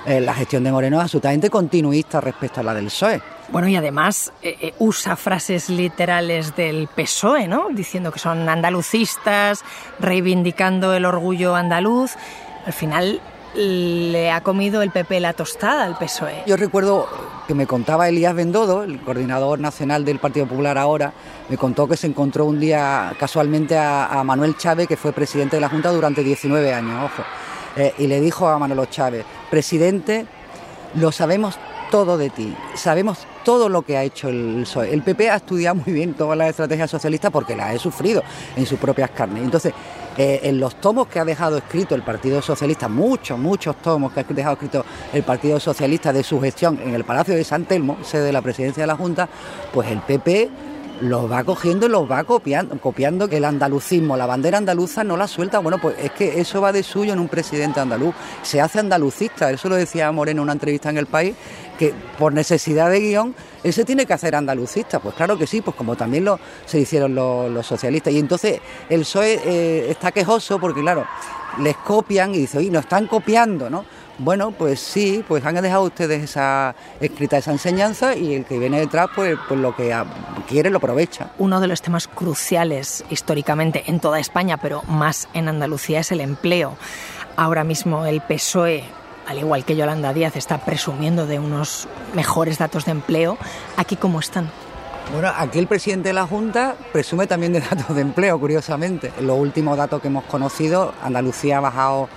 eh, 0.06 0.20
la 0.20 0.34
gestión 0.34 0.64
de 0.64 0.72
Moreno 0.72 0.96
es 0.98 1.02
absolutamente 1.02 1.50
continuista 1.50 2.20
respecto 2.20 2.60
a 2.60 2.62
la 2.62 2.74
del 2.74 2.86
PSOE. 2.86 3.20
Bueno, 3.50 3.68
y 3.68 3.76
además 3.76 4.32
eh, 4.42 4.56
eh, 4.60 4.74
usa 4.78 5.16
frases 5.16 5.68
literales 5.68 6.56
del 6.56 6.88
PSOE, 6.88 7.48
¿no? 7.48 7.68
Diciendo 7.70 8.10
que 8.10 8.18
son 8.18 8.48
andalucistas, 8.48 9.62
reivindicando 9.98 10.94
el 10.94 11.04
orgullo 11.04 11.54
andaluz. 11.54 12.12
Al 12.64 12.72
final 12.72 13.20
le 13.54 14.30
ha 14.30 14.42
comido 14.42 14.80
el 14.80 14.90
PP 14.90 15.20
la 15.20 15.32
tostada 15.32 15.84
al 15.84 15.98
PSOE. 15.98 16.44
Yo 16.46 16.56
recuerdo 16.56 17.08
que 17.46 17.54
me 17.54 17.66
contaba 17.66 18.08
Elías 18.08 18.34
Bendodo, 18.34 18.84
el 18.84 19.00
coordinador 19.00 19.58
nacional 19.58 20.04
del 20.04 20.20
Partido 20.20 20.46
Popular 20.46 20.78
ahora, 20.78 21.12
me 21.48 21.58
contó 21.58 21.88
que 21.88 21.96
se 21.96 22.06
encontró 22.06 22.44
un 22.44 22.60
día 22.60 23.12
casualmente 23.18 23.76
a, 23.76 24.06
a 24.06 24.22
Manuel 24.22 24.56
Chávez, 24.56 24.86
que 24.86 24.96
fue 24.96 25.12
presidente 25.12 25.56
de 25.56 25.60
la 25.60 25.68
Junta 25.68 25.90
durante 25.90 26.22
19 26.22 26.72
años, 26.72 27.10
ojo 27.12 27.24
eh, 27.76 27.94
y 27.98 28.06
le 28.06 28.20
dijo 28.20 28.48
a 28.48 28.59
Manolo 28.59 28.87
Chávez, 28.87 29.24
presidente, 29.50 30.26
lo 30.94 31.12
sabemos 31.12 31.59
todo 31.90 32.16
de 32.16 32.30
ti, 32.30 32.56
sabemos 32.74 33.26
todo 33.44 33.68
lo 33.68 33.83
que 33.83 33.96
ha 33.96 34.04
hecho 34.04 34.28
el 34.28 34.61
PSOE. 34.62 34.92
El 34.92 35.02
PP 35.02 35.30
ha 35.30 35.37
estudiado 35.37 35.74
muy 35.76 35.92
bien 35.92 36.14
todas 36.14 36.37
las 36.37 36.50
estrategias 36.50 36.90
socialistas 36.90 37.30
porque 37.30 37.56
las 37.56 37.74
he 37.74 37.78
sufrido 37.78 38.22
en 38.56 38.66
sus 38.66 38.78
propias 38.78 39.11
carnes. 39.11 39.42
Entonces, 39.42 39.72
eh, 40.16 40.40
en 40.44 40.61
los 40.61 40.76
tomos 40.76 41.09
que 41.09 41.18
ha 41.18 41.24
dejado 41.24 41.59
escrito 41.59 41.94
el 41.94 42.02
Partido 42.02 42.42
Socialista, 42.42 42.88
muchos, 42.88 43.38
muchos 43.38 43.76
tomos 43.76 44.12
que 44.12 44.20
ha 44.20 44.24
dejado 44.24 44.54
escrito 44.54 44.85
el 45.12 45.22
Partido 45.22 45.59
Socialista 45.59 46.12
de 46.12 46.22
su 46.22 46.40
gestión 46.40 46.78
en 46.83 46.94
el 46.94 47.04
Palacio 47.04 47.35
de 47.35 47.44
San 47.44 47.64
Telmo, 47.64 47.98
sede 48.02 48.24
de 48.24 48.33
la 48.33 48.42
presidencia 48.42 48.83
de 48.83 48.87
la 48.87 48.96
Junta, 48.96 49.28
pues 49.72 49.88
el 49.88 50.00
PP 50.00 50.50
los 51.00 51.30
va 51.30 51.44
cogiendo 51.44 51.86
y 51.86 51.88
los 51.88 52.10
va 52.10 52.24
copiando, 52.24 52.78
copiando 52.78 53.24
el 53.26 53.44
andalucismo, 53.44 54.16
la 54.16 54.26
bandera 54.26 54.58
andaluza 54.58 55.04
no 55.04 55.16
la 55.16 55.26
suelta. 55.26 55.58
Bueno, 55.58 55.78
pues 55.80 55.96
es 55.98 56.10
que 56.12 56.40
eso 56.40 56.60
va 56.60 56.72
de 56.72 56.82
suyo 56.82 57.12
en 57.12 57.18
un 57.18 57.28
presidente 57.28 57.80
andaluz. 57.80 58.14
Se 58.42 58.60
hace 58.60 58.78
andalucista, 58.78 59.50
eso 59.50 59.68
lo 59.68 59.76
decía 59.76 60.10
Moreno 60.12 60.40
en 60.40 60.44
una 60.44 60.52
entrevista 60.52 60.90
en 60.90 60.98
El 60.98 61.06
País, 61.06 61.34
que 61.78 61.94
por 62.18 62.32
necesidad 62.32 62.90
de 62.90 63.00
guion 63.00 63.34
él 63.62 63.72
se 63.72 63.84
tiene 63.84 64.06
que 64.06 64.12
hacer 64.12 64.34
andalucista. 64.34 64.98
Pues 65.00 65.14
claro 65.14 65.38
que 65.38 65.46
sí, 65.46 65.60
pues 65.60 65.76
como 65.76 65.96
también 65.96 66.24
lo, 66.24 66.38
se 66.66 66.78
hicieron 66.80 67.14
los, 67.14 67.66
socialistas. 67.66 68.12
Y 68.12 68.18
entonces 68.18 68.60
el 68.88 69.00
PSOE 69.00 69.40
eh, 69.44 69.90
está 69.90 70.12
quejoso 70.12 70.58
porque, 70.58 70.80
claro, 70.80 71.06
les 71.58 71.76
copian 71.78 72.34
y 72.34 72.38
dice, 72.38 72.58
oye, 72.58 72.70
nos 72.70 72.84
están 72.84 73.06
copiando, 73.06 73.70
¿no? 73.70 73.84
Bueno, 74.22 74.50
pues 74.50 74.80
sí, 74.80 75.24
pues 75.26 75.46
han 75.46 75.54
dejado 75.62 75.85
ustedes 75.85 76.22
esa 76.22 76.74
escrita 77.00 77.38
esa 77.38 77.52
enseñanza 77.52 78.14
y 78.14 78.35
el 78.35 78.44
que 78.44 78.59
viene 78.59 78.78
detrás, 78.78 79.09
pues, 79.16 79.38
pues 79.48 79.59
lo 79.59 79.74
que 79.74 79.96
quiere 80.46 80.68
lo 80.68 80.76
aprovecha. 80.76 81.30
Uno 81.38 81.59
de 81.59 81.66
los 81.66 81.80
temas 81.80 82.06
cruciales 82.06 83.02
históricamente 83.09 83.85
en 83.87 83.98
toda 83.98 84.20
España, 84.20 84.59
pero 84.59 84.83
más 84.83 85.26
en 85.33 85.48
Andalucía, 85.48 86.00
es 86.00 86.12
el 86.12 86.20
empleo. 86.20 86.76
Ahora 87.37 87.64
mismo 87.64 88.04
el 88.04 88.20
PSOE, 88.20 88.85
al 89.26 89.38
igual 89.38 89.64
que 89.64 89.74
Yolanda 89.74 90.12
Díaz, 90.12 90.37
está 90.37 90.59
presumiendo 90.66 91.24
de 91.24 91.38
unos 91.38 91.88
mejores 92.12 92.59
datos 92.59 92.85
de 92.85 92.90
empleo. 92.90 93.38
¿Aquí 93.78 93.96
cómo 93.96 94.20
están? 94.20 94.50
Bueno, 95.14 95.33
aquí 95.35 95.59
el 95.59 95.66
presidente 95.66 96.11
de 96.11 96.12
la 96.12 96.26
Junta 96.26 96.76
presume 96.92 97.26
también 97.26 97.54
de 97.54 97.61
datos 97.70 97.96
de 97.96 98.02
empleo, 98.02 98.38
curiosamente. 98.38 99.12
Los 99.22 99.38
últimos 99.38 99.78
datos 99.78 100.02
que 100.02 100.09
hemos 100.09 100.24
conocido, 100.24 100.92
Andalucía 101.02 101.56
ha 101.56 101.61
bajado 101.61 102.11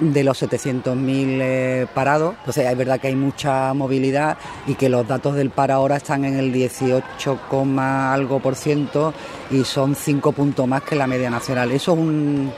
de 0.00 0.24
los 0.24 0.42
700.000 0.42 1.38
eh, 1.40 1.86
parados. 1.92 2.34
Entonces 2.38 2.66
es 2.70 2.76
verdad 2.76 3.00
que 3.00 3.08
hay 3.08 3.16
mucha 3.16 3.72
movilidad 3.74 4.38
y 4.66 4.74
que 4.74 4.88
los 4.88 5.06
datos 5.06 5.34
del 5.34 5.50
paro 5.50 5.74
ahora 5.74 5.96
están 5.96 6.24
en 6.24 6.36
el 6.36 6.52
18, 6.52 7.38
algo 7.78 8.40
por 8.40 8.56
ciento 8.56 9.12
y 9.50 9.64
son 9.64 9.94
5 9.94 10.32
puntos 10.32 10.66
más 10.66 10.82
que 10.82 10.96
la 10.96 11.06
media 11.06 11.30
nacional. 11.30 11.70
Eso 11.72 11.92
es 11.92 11.98
un, 11.98 12.52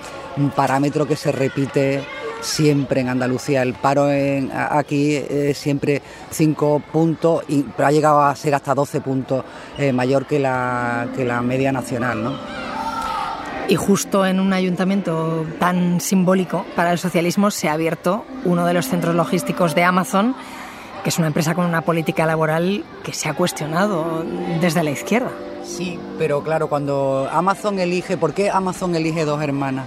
parámetro 0.56 1.06
que 1.06 1.14
se 1.14 1.30
repite 1.30 2.02
siempre 2.40 3.02
en 3.02 3.08
Andalucía. 3.08 3.62
El 3.62 3.74
paro 3.74 4.08
aquí 4.70 5.16
es 5.16 5.58
siempre 5.58 6.00
5 6.30 6.82
puntos, 6.90 7.44
y, 7.48 7.62
pero 7.76 7.88
ha 7.88 7.92
llegado 7.92 8.22
a 8.22 8.34
ser 8.34 8.54
hasta 8.54 8.74
12 8.74 9.00
puntos 9.00 9.44
eh, 9.78 9.92
mayor 9.92 10.26
que 10.26 10.38
la, 10.38 11.08
que 11.14 11.24
la 11.24 11.42
media 11.42 11.70
nacional. 11.70 12.24
¿no? 12.24 12.61
Y 13.68 13.76
justo 13.76 14.26
en 14.26 14.40
un 14.40 14.52
ayuntamiento 14.52 15.46
tan 15.58 16.00
simbólico 16.00 16.66
para 16.76 16.92
el 16.92 16.98
socialismo 16.98 17.50
se 17.50 17.68
ha 17.68 17.72
abierto 17.72 18.24
uno 18.44 18.66
de 18.66 18.74
los 18.74 18.88
centros 18.88 19.14
logísticos 19.14 19.74
de 19.74 19.84
Amazon, 19.84 20.34
que 21.02 21.08
es 21.08 21.18
una 21.18 21.28
empresa 21.28 21.54
con 21.54 21.66
una 21.66 21.82
política 21.82 22.26
laboral 22.26 22.84
que 23.02 23.12
se 23.12 23.28
ha 23.28 23.34
cuestionado 23.34 24.24
desde 24.60 24.82
la 24.82 24.90
izquierda. 24.90 25.30
Sí, 25.64 25.98
pero 26.18 26.42
claro, 26.42 26.68
cuando 26.68 27.28
Amazon 27.32 27.78
elige, 27.78 28.16
¿por 28.16 28.34
qué 28.34 28.50
Amazon 28.50 28.94
elige 28.94 29.24
dos 29.24 29.40
hermanas? 29.42 29.86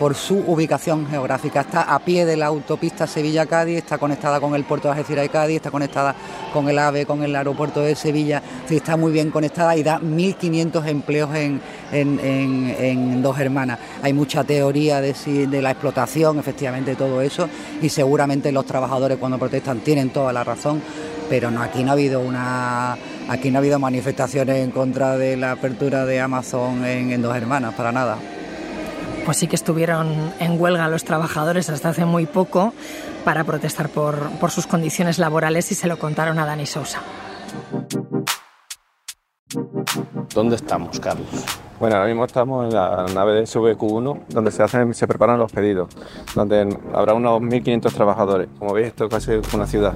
Por 0.00 0.14
su 0.14 0.38
ubicación 0.46 1.06
geográfica. 1.06 1.60
Está 1.60 1.82
a 1.82 1.98
pie 1.98 2.24
de 2.24 2.34
la 2.34 2.46
autopista 2.46 3.06
Sevilla-Cádiz, 3.06 3.76
está 3.76 3.98
conectada 3.98 4.40
con 4.40 4.54
el 4.54 4.64
puerto 4.64 4.88
de 4.88 4.92
Algeciras 4.92 5.26
y 5.26 5.28
Cádiz, 5.28 5.56
está 5.56 5.70
conectada 5.70 6.14
con 6.54 6.70
el 6.70 6.78
AVE, 6.78 7.04
con 7.04 7.22
el 7.22 7.36
aeropuerto 7.36 7.82
de 7.82 7.94
Sevilla, 7.94 8.42
está 8.70 8.96
muy 8.96 9.12
bien 9.12 9.30
conectada 9.30 9.76
y 9.76 9.82
da 9.82 10.00
1.500 10.00 10.88
empleos 10.88 11.28
en, 11.92 13.22
dos 13.22 13.38
hermanas. 13.38 13.78
Hay 14.00 14.14
mucha 14.14 14.42
teoría 14.42 15.02
de, 15.02 15.12
de 15.46 15.60
la 15.60 15.72
explotación, 15.72 16.38
efectivamente, 16.38 16.96
todo 16.96 17.20
eso, 17.20 17.50
y 17.82 17.90
seguramente 17.90 18.52
los 18.52 18.64
trabajadores 18.64 19.18
cuando 19.18 19.38
protestan 19.38 19.80
tienen 19.80 20.08
toda 20.08 20.32
la 20.32 20.42
razón, 20.42 20.80
pero 21.28 21.50
no, 21.50 21.60
aquí 21.62 21.84
no 21.84 21.90
ha 21.90 21.92
habido 21.92 22.20
una 22.20 22.96
aquí 23.28 23.50
no 23.50 23.58
ha 23.58 23.60
habido 23.60 23.78
manifestaciones 23.78 24.64
en 24.64 24.70
contra 24.70 25.18
de 25.18 25.36
la 25.36 25.52
apertura 25.52 26.06
de 26.06 26.20
Amazon 26.20 26.86
en 26.86 27.20
dos 27.20 27.36
hermanas, 27.36 27.74
para 27.74 27.92
nada 27.92 28.16
pues 29.30 29.38
sí 29.38 29.46
que 29.46 29.54
estuvieron 29.54 30.08
en 30.40 30.60
huelga 30.60 30.88
los 30.88 31.04
trabajadores 31.04 31.70
hasta 31.70 31.90
hace 31.90 32.04
muy 32.04 32.26
poco 32.26 32.74
para 33.24 33.44
protestar 33.44 33.88
por, 33.88 34.28
por 34.40 34.50
sus 34.50 34.66
condiciones 34.66 35.20
laborales 35.20 35.70
y 35.70 35.76
se 35.76 35.86
lo 35.86 36.00
contaron 36.00 36.40
a 36.40 36.46
Dani 36.46 36.66
Sousa. 36.66 37.00
¿Dónde 40.34 40.56
estamos, 40.56 40.98
Carlos? 40.98 41.28
Bueno, 41.78 41.94
ahora 41.94 42.08
mismo 42.08 42.24
estamos 42.24 42.66
en 42.66 42.74
la 42.74 43.06
nave 43.14 43.34
de 43.34 43.42
SVQ1, 43.42 44.26
donde 44.30 44.50
se 44.50 44.64
hacen, 44.64 44.92
se 44.94 45.06
preparan 45.06 45.38
los 45.38 45.52
pedidos, 45.52 45.94
donde 46.34 46.76
habrá 46.92 47.14
unos 47.14 47.40
1.500 47.40 47.92
trabajadores. 47.92 48.48
Como 48.58 48.72
veis, 48.72 48.88
esto 48.88 49.04
es 49.04 49.10
casi 49.10 49.30
una 49.54 49.68
ciudad. 49.68 49.94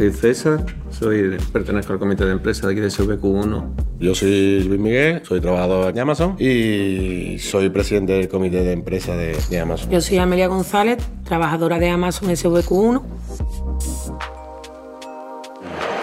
Soy 0.00 0.12
César, 0.14 0.64
soy, 0.88 1.36
pertenezco 1.52 1.92
al 1.92 1.98
comité 1.98 2.24
de 2.24 2.32
empresa 2.32 2.66
de 2.66 2.72
aquí 2.72 2.80
de 2.80 2.88
SVQ1. 2.88 3.64
Yo 3.98 4.14
soy 4.14 4.62
Luis 4.62 4.80
Miguel, 4.80 5.20
soy 5.26 5.42
trabajador 5.42 5.92
de 5.92 6.00
Amazon 6.00 6.36
y 6.38 7.38
soy 7.38 7.68
presidente 7.68 8.14
del 8.14 8.26
comité 8.26 8.62
de 8.62 8.72
empresa 8.72 9.14
de, 9.14 9.36
de 9.50 9.60
Amazon. 9.60 9.90
Yo 9.90 10.00
soy 10.00 10.16
Amelia 10.16 10.46
González, 10.46 10.96
trabajadora 11.24 11.78
de 11.78 11.90
Amazon 11.90 12.30
SVQ1 12.30 13.02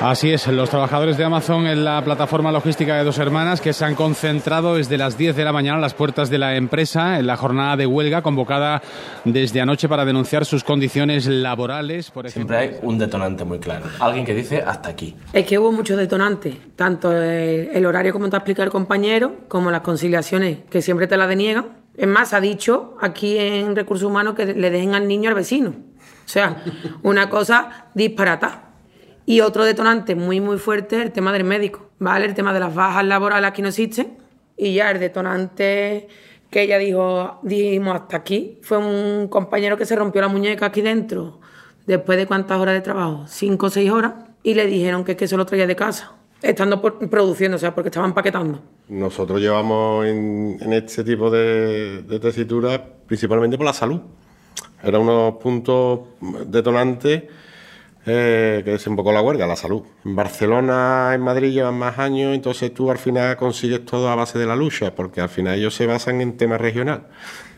Así 0.02 0.32
es, 0.32 0.46
los 0.48 0.70
trabajadores 0.70 1.18
de 1.18 1.24
Amazon 1.24 1.66
en 1.66 1.84
la 1.84 2.04
plataforma 2.04 2.52
logística 2.52 2.96
de 2.96 3.04
dos 3.04 3.18
hermanas 3.18 3.62
que 3.62 3.74
se 3.74 3.84
han 3.84 3.96
concentrado 3.96 4.76
desde 4.76 4.96
las 4.96 5.18
10 5.18 5.36
de 5.36 5.44
la 5.44 5.52
mañana 5.52 5.80
a 5.80 5.82
las 5.82 5.96
puertas 5.96 6.30
de 6.30 6.38
la 6.38 6.56
empresa 6.56 7.18
en 7.18 7.26
la 7.26 7.36
jornada 7.36 7.78
de 7.78 7.88
huelga 7.88 8.22
convocada 8.22 8.84
desde 9.26 9.60
anoche 9.60 9.90
para 9.90 10.06
denunciar 10.06 10.46
sus 10.46 10.64
condiciones 10.64 11.26
laborales. 11.26 12.12
Por 12.12 12.30
Siempre 12.30 12.58
hay 12.58 12.72
un 12.84 13.00
detonante 13.00 13.44
muy 13.44 13.58
claro. 13.58 13.88
Alguien 14.00 14.24
que 14.24 14.36
dice 14.36 14.64
hasta 14.66 14.90
aquí. 14.90 15.16
Es 15.34 15.48
que 15.48 15.58
hubo 15.58 15.72
muchos 15.72 15.98
detonantes, 15.98 16.56
tanto 16.76 17.12
el, 17.12 17.84
horario 17.84 18.14
como 18.14 18.30
te 18.30 18.36
ha 18.36 18.40
explicado 18.40 18.66
el 18.66 18.72
compañero, 18.72 19.38
como 19.48 19.72
las 19.72 19.82
conciliaciones 19.82 20.60
que 20.70 20.84
siempre 20.84 21.08
te 21.08 21.18
la 21.18 21.26
deniegan. 21.26 21.70
Es 21.98 22.08
más, 22.08 22.34
ha 22.34 22.40
dicho 22.40 22.98
aquí 23.02 23.40
en 23.40 23.76
Recursos 23.76 24.08
Humanos 24.08 24.36
que 24.36 24.46
le 24.46 24.70
dejen 24.70 24.94
al 24.94 25.08
niño 25.08 25.30
al 25.30 25.36
vecino. 25.36 25.70
O 25.72 26.30
sea, 26.30 26.64
una 27.02 27.30
cosa 27.32 27.88
disparata. 27.96 28.67
Y 29.30 29.42
otro 29.42 29.66
detonante 29.66 30.16
muy, 30.16 30.40
muy 30.40 30.58
fuerte 30.58 30.96
es 30.96 31.02
el 31.02 31.12
tema 31.12 31.34
del 31.34 31.44
médico, 31.44 31.90
¿vale? 32.00 32.26
El 32.26 32.34
tema 32.34 32.54
de 32.54 32.62
las 32.62 32.74
bajas 32.74 33.04
laborales 33.04 33.52
que 33.52 33.62
no 33.62 33.68
existen. 33.68 34.18
Y 34.56 34.76
ya 34.76 34.90
el 34.90 35.02
detonante 35.02 36.08
que 36.50 36.62
ella 36.62 36.78
dijo, 36.78 37.38
dijimos 37.44 37.94
hasta 37.94 38.16
aquí, 38.16 38.58
fue 38.62 38.78
un 38.78 39.28
compañero 39.28 39.76
que 39.76 39.86
se 39.86 39.98
rompió 39.98 40.22
la 40.22 40.30
muñeca 40.30 40.68
aquí 40.68 40.82
dentro, 40.82 41.42
después 41.86 42.18
de 42.18 42.26
cuántas 42.26 42.58
horas 42.58 42.76
de 42.76 42.80
trabajo, 42.80 43.26
cinco 43.28 43.66
o 43.66 43.70
seis 43.70 43.92
horas, 43.92 44.14
y 44.44 44.54
le 44.54 44.66
dijeron 44.66 45.04
que, 45.04 45.18
que 45.18 45.28
se 45.28 45.36
lo 45.36 45.46
traía 45.46 45.68
de 45.68 45.76
casa, 45.76 46.14
estando 46.42 46.82
produciendo, 46.82 47.58
o 47.58 47.60
sea, 47.60 47.76
porque 47.76 47.90
estaban 47.90 48.14
paquetando. 48.14 48.62
Nosotros 48.88 49.42
llevamos 49.42 50.06
en, 50.06 50.72
este 50.72 51.04
tipo 51.04 51.30
de, 51.30 52.02
de 52.04 52.20
tesitura 52.22 52.82
principalmente 53.06 53.58
por 53.58 53.66
la 53.66 53.74
salud. 53.74 54.00
Eran 54.82 55.02
unos 55.02 55.34
puntos 55.34 56.00
detonantes 56.46 57.24
eh, 58.08 58.62
que 58.64 58.76
es 58.76 58.88
un 58.88 58.96
poco 58.96 59.12
la 59.12 59.22
huelga, 59.22 59.46
la 59.46 59.58
salud. 59.58 59.84
En 60.06 60.16
Barcelona, 60.16 61.12
en 61.14 61.22
Madrid 61.22 61.52
llevan 61.52 61.78
más 61.78 62.00
años, 62.00 62.34
entonces 62.34 62.74
tú 62.74 62.90
al 62.90 62.98
final 62.98 63.36
consigues 63.36 63.86
todo 63.86 64.10
a 64.10 64.16
base 64.16 64.40
de 64.40 64.46
la 64.46 64.56
lucha, 64.56 64.96
porque 64.96 65.20
al 65.20 65.30
final 65.30 65.60
ellos 65.60 65.76
se 65.76 65.86
basan 65.86 66.22
en 66.22 66.38
temas 66.38 66.62
regional. 66.62 67.08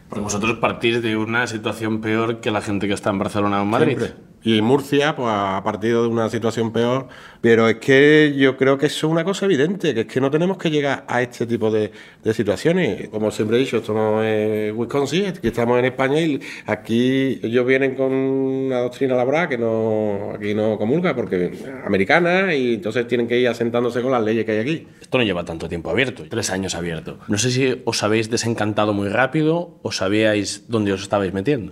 Porque 0.09 0.23
vosotros 0.23 0.57
partís 0.57 1.03
de 1.03 1.15
una 1.15 1.45
situación 1.45 2.01
peor 2.01 2.41
que 2.41 2.49
la 2.49 2.61
gente 2.61 2.87
que 2.87 2.93
está 2.95 3.11
en 3.11 3.19
Barcelona 3.19 3.59
o 3.59 3.63
en 3.63 3.69
Madrid. 3.69 3.97
Y 4.43 4.61
Murcia, 4.61 5.15
pues 5.15 5.27
ha 5.29 5.61
partido 5.63 6.03
de 6.03 6.07
una 6.09 6.29
situación 6.29 6.71
peor. 6.71 7.07
Pero 7.41 7.69
es 7.69 7.77
que 7.77 8.33
yo 8.37 8.57
creo 8.57 8.77
que 8.77 8.87
eso 8.87 9.07
es 9.07 9.11
una 9.11 9.23
cosa 9.23 9.45
evidente, 9.45 9.93
que 9.93 10.01
es 10.01 10.07
que 10.07 10.19
no 10.19 10.29
tenemos 10.29 10.57
que 10.57 10.69
llegar 10.69 11.05
a 11.07 11.21
este 11.21 11.45
tipo 11.45 11.71
de, 11.71 11.91
situaciones. 12.33 13.07
Como 13.09 13.31
siempre 13.31 13.57
he 13.57 13.59
dicho, 13.61 13.77
estamos 13.77 14.23
en 14.25 14.77
Wisconsin, 14.77 15.27
aquí 15.27 15.47
estamos 15.47 15.79
en 15.79 15.85
España 15.85 16.19
y 16.21 16.39
aquí 16.65 17.39
ellos 17.41 17.65
vienen 17.65 17.95
con 17.95 18.11
una 18.11 18.79
doctrina 18.79 19.15
laboral 19.15 19.47
que 19.49 19.57
no 19.57 20.33
aquí 20.35 20.53
no 20.53 20.77
comulga, 20.77 21.15
porque 21.15 21.51
americana, 21.85 22.53
y 22.53 22.75
entonces 22.75 23.07
tienen 23.07 23.27
que 23.27 23.39
ir 23.39 23.47
asentándose 23.47 24.01
con 24.01 24.11
las 24.11 24.23
leyes 24.23 24.45
que 24.45 24.51
hay 24.51 24.59
aquí. 24.59 24.87
Esto 25.01 25.17
no 25.17 25.23
lleva 25.23 25.43
tanto 25.45 25.69
tiempo 25.69 25.89
abierto, 25.89 26.25
tres 26.29 26.49
años 26.49 26.75
abierto. 26.75 27.17
No 27.27 27.37
sé 27.37 27.51
si 27.51 27.81
os 27.85 28.03
habéis 28.03 28.29
desencantado 28.29 28.93
muy 28.93 29.07
rápido 29.07 29.79
o 29.81 29.91
sabíais 29.91 30.65
dónde 30.67 30.91
os 30.91 31.01
estabais 31.01 31.33
metiendo. 31.33 31.71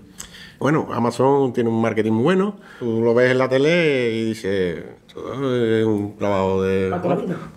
Bueno, 0.60 0.88
Amazon 0.92 1.54
tiene 1.54 1.70
un 1.70 1.82
marketing 1.82 2.24
bueno. 2.24 2.58
Tú 2.80 3.02
lo 3.02 3.14
ves 3.14 3.32
en 3.32 3.38
la 3.38 3.48
tele 3.48 4.12
y 4.12 4.26
dices, 4.26 4.84
es 5.10 5.86
un 5.86 6.16
trabajo 6.18 6.64
de 6.64 6.90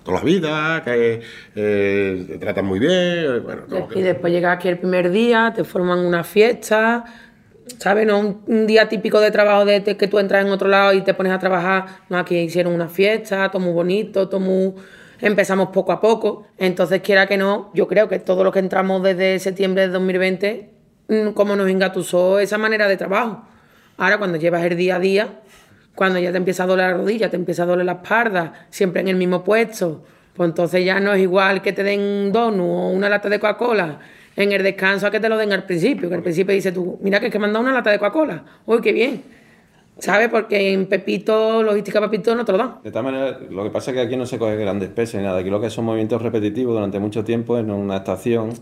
toda 0.04 0.18
la 0.18 0.24
vida, 0.24 0.82
que 0.84 1.22
eh, 1.54 2.24
te 2.28 2.38
tratan 2.38 2.66
muy 2.66 2.78
bien. 2.78 3.42
y 3.94 4.02
después 4.02 4.32
llegas 4.32 4.56
aquí 4.56 4.68
el 4.68 4.78
primer 4.78 5.10
día, 5.10 5.52
te 5.54 5.64
forman 5.64 6.00
una 6.00 6.24
fiesta. 6.24 7.04
¿Sabes? 7.78 8.06
No 8.06 8.18
un, 8.46 8.66
día 8.66 8.88
típico 8.88 9.20
de 9.20 9.30
trabajo 9.30 9.64
de 9.64 9.82
que 9.82 10.08
tú 10.08 10.18
entras 10.18 10.44
en 10.44 10.50
otro 10.50 10.68
lado 10.68 10.92
y 10.92 11.02
te 11.02 11.14
pones 11.14 11.32
a 11.32 11.38
trabajar. 11.38 11.86
No, 12.08 12.18
aquí 12.18 12.36
hicieron 12.36 12.74
una 12.74 12.88
fiesta, 12.88 13.50
todo 13.50 13.62
muy 13.62 13.72
bonito, 13.72 14.28
todo 14.28 14.40
muy 14.40 14.74
empezamos 15.20 15.68
poco 15.68 15.92
a 15.92 16.00
poco. 16.00 16.46
Entonces, 16.58 17.00
quiera 17.00 17.26
que 17.26 17.38
no, 17.38 17.70
yo 17.72 17.86
creo 17.86 18.08
que 18.08 18.18
todo 18.18 18.44
lo 18.44 18.52
que 18.52 18.58
entramos 18.58 19.02
desde 19.02 19.38
septiembre 19.38 19.82
de 19.82 19.88
2020 19.88 20.79
Mm, 21.10 21.30
cómo 21.32 21.56
nos 21.56 21.68
engatusó 21.68 22.38
esa 22.38 22.56
manera 22.56 22.86
de 22.86 22.96
trabajo. 22.96 23.42
Ahora, 23.96 24.18
cuando 24.18 24.38
llevas 24.38 24.62
el 24.62 24.76
día 24.76 24.94
a 24.94 25.00
día, 25.00 25.40
cuando 25.96 26.20
ya 26.20 26.30
te 26.30 26.36
empieza 26.36 26.62
a 26.62 26.66
doler 26.68 26.92
la 26.92 26.96
rodilla, 26.98 27.28
te 27.28 27.34
empieza 27.34 27.64
a 27.64 27.66
doler 27.66 27.84
la 27.84 27.94
espalda, 27.94 28.68
siempre 28.70 29.00
en 29.00 29.08
el 29.08 29.16
mismo 29.16 29.42
puesto, 29.42 30.04
pues 30.34 30.48
entonces 30.48 30.84
ya 30.84 31.00
no 31.00 31.12
es 31.12 31.20
igual 31.20 31.62
que 31.62 31.72
te 31.72 31.82
den 31.82 32.00
un 32.00 32.32
donut 32.32 32.60
o 32.60 32.88
una 32.90 33.08
lata 33.08 33.28
de 33.28 33.40
Coca-Cola 33.40 33.98
en 34.36 34.52
el 34.52 34.62
descanso 34.62 35.08
a 35.08 35.10
que 35.10 35.18
te 35.18 35.28
lo 35.28 35.36
den 35.36 35.52
al 35.52 35.64
principio, 35.64 36.08
que 36.08 36.14
al 36.14 36.22
principio 36.22 36.54
dices 36.54 36.72
tú, 36.72 37.00
mira 37.02 37.18
que 37.18 37.26
es 37.26 37.32
que 37.32 37.40
me 37.40 37.46
han 37.46 37.52
dado 37.54 37.64
una 37.64 37.74
lata 37.74 37.90
de 37.90 37.98
Coca-Cola, 37.98 38.44
uy, 38.66 38.80
qué 38.80 38.92
bien. 38.92 39.22
¿Sabes? 39.98 40.28
Porque 40.28 40.72
en 40.72 40.86
Pepito, 40.86 41.62
logística 41.64 42.00
Pepito 42.00 42.34
no 42.36 42.44
te 42.44 42.52
lo 42.52 42.58
dan. 42.58 42.76
De 42.84 42.90
todas 42.90 43.04
maneras, 43.04 43.36
lo 43.50 43.64
que 43.64 43.70
pasa 43.70 43.90
es 43.90 43.96
que 43.96 44.00
aquí 44.00 44.16
no 44.16 44.24
se 44.24 44.38
coge 44.38 44.56
grandes 44.56 44.88
pesos 44.88 45.16
ni 45.16 45.26
nada. 45.26 45.40
Aquí 45.40 45.50
lo 45.50 45.60
que 45.60 45.68
son 45.68 45.84
movimientos 45.84 46.22
repetitivos 46.22 46.72
durante 46.72 46.98
mucho 46.98 47.22
tiempo 47.22 47.58
en 47.58 47.70
una 47.70 47.98
estación 47.98 48.54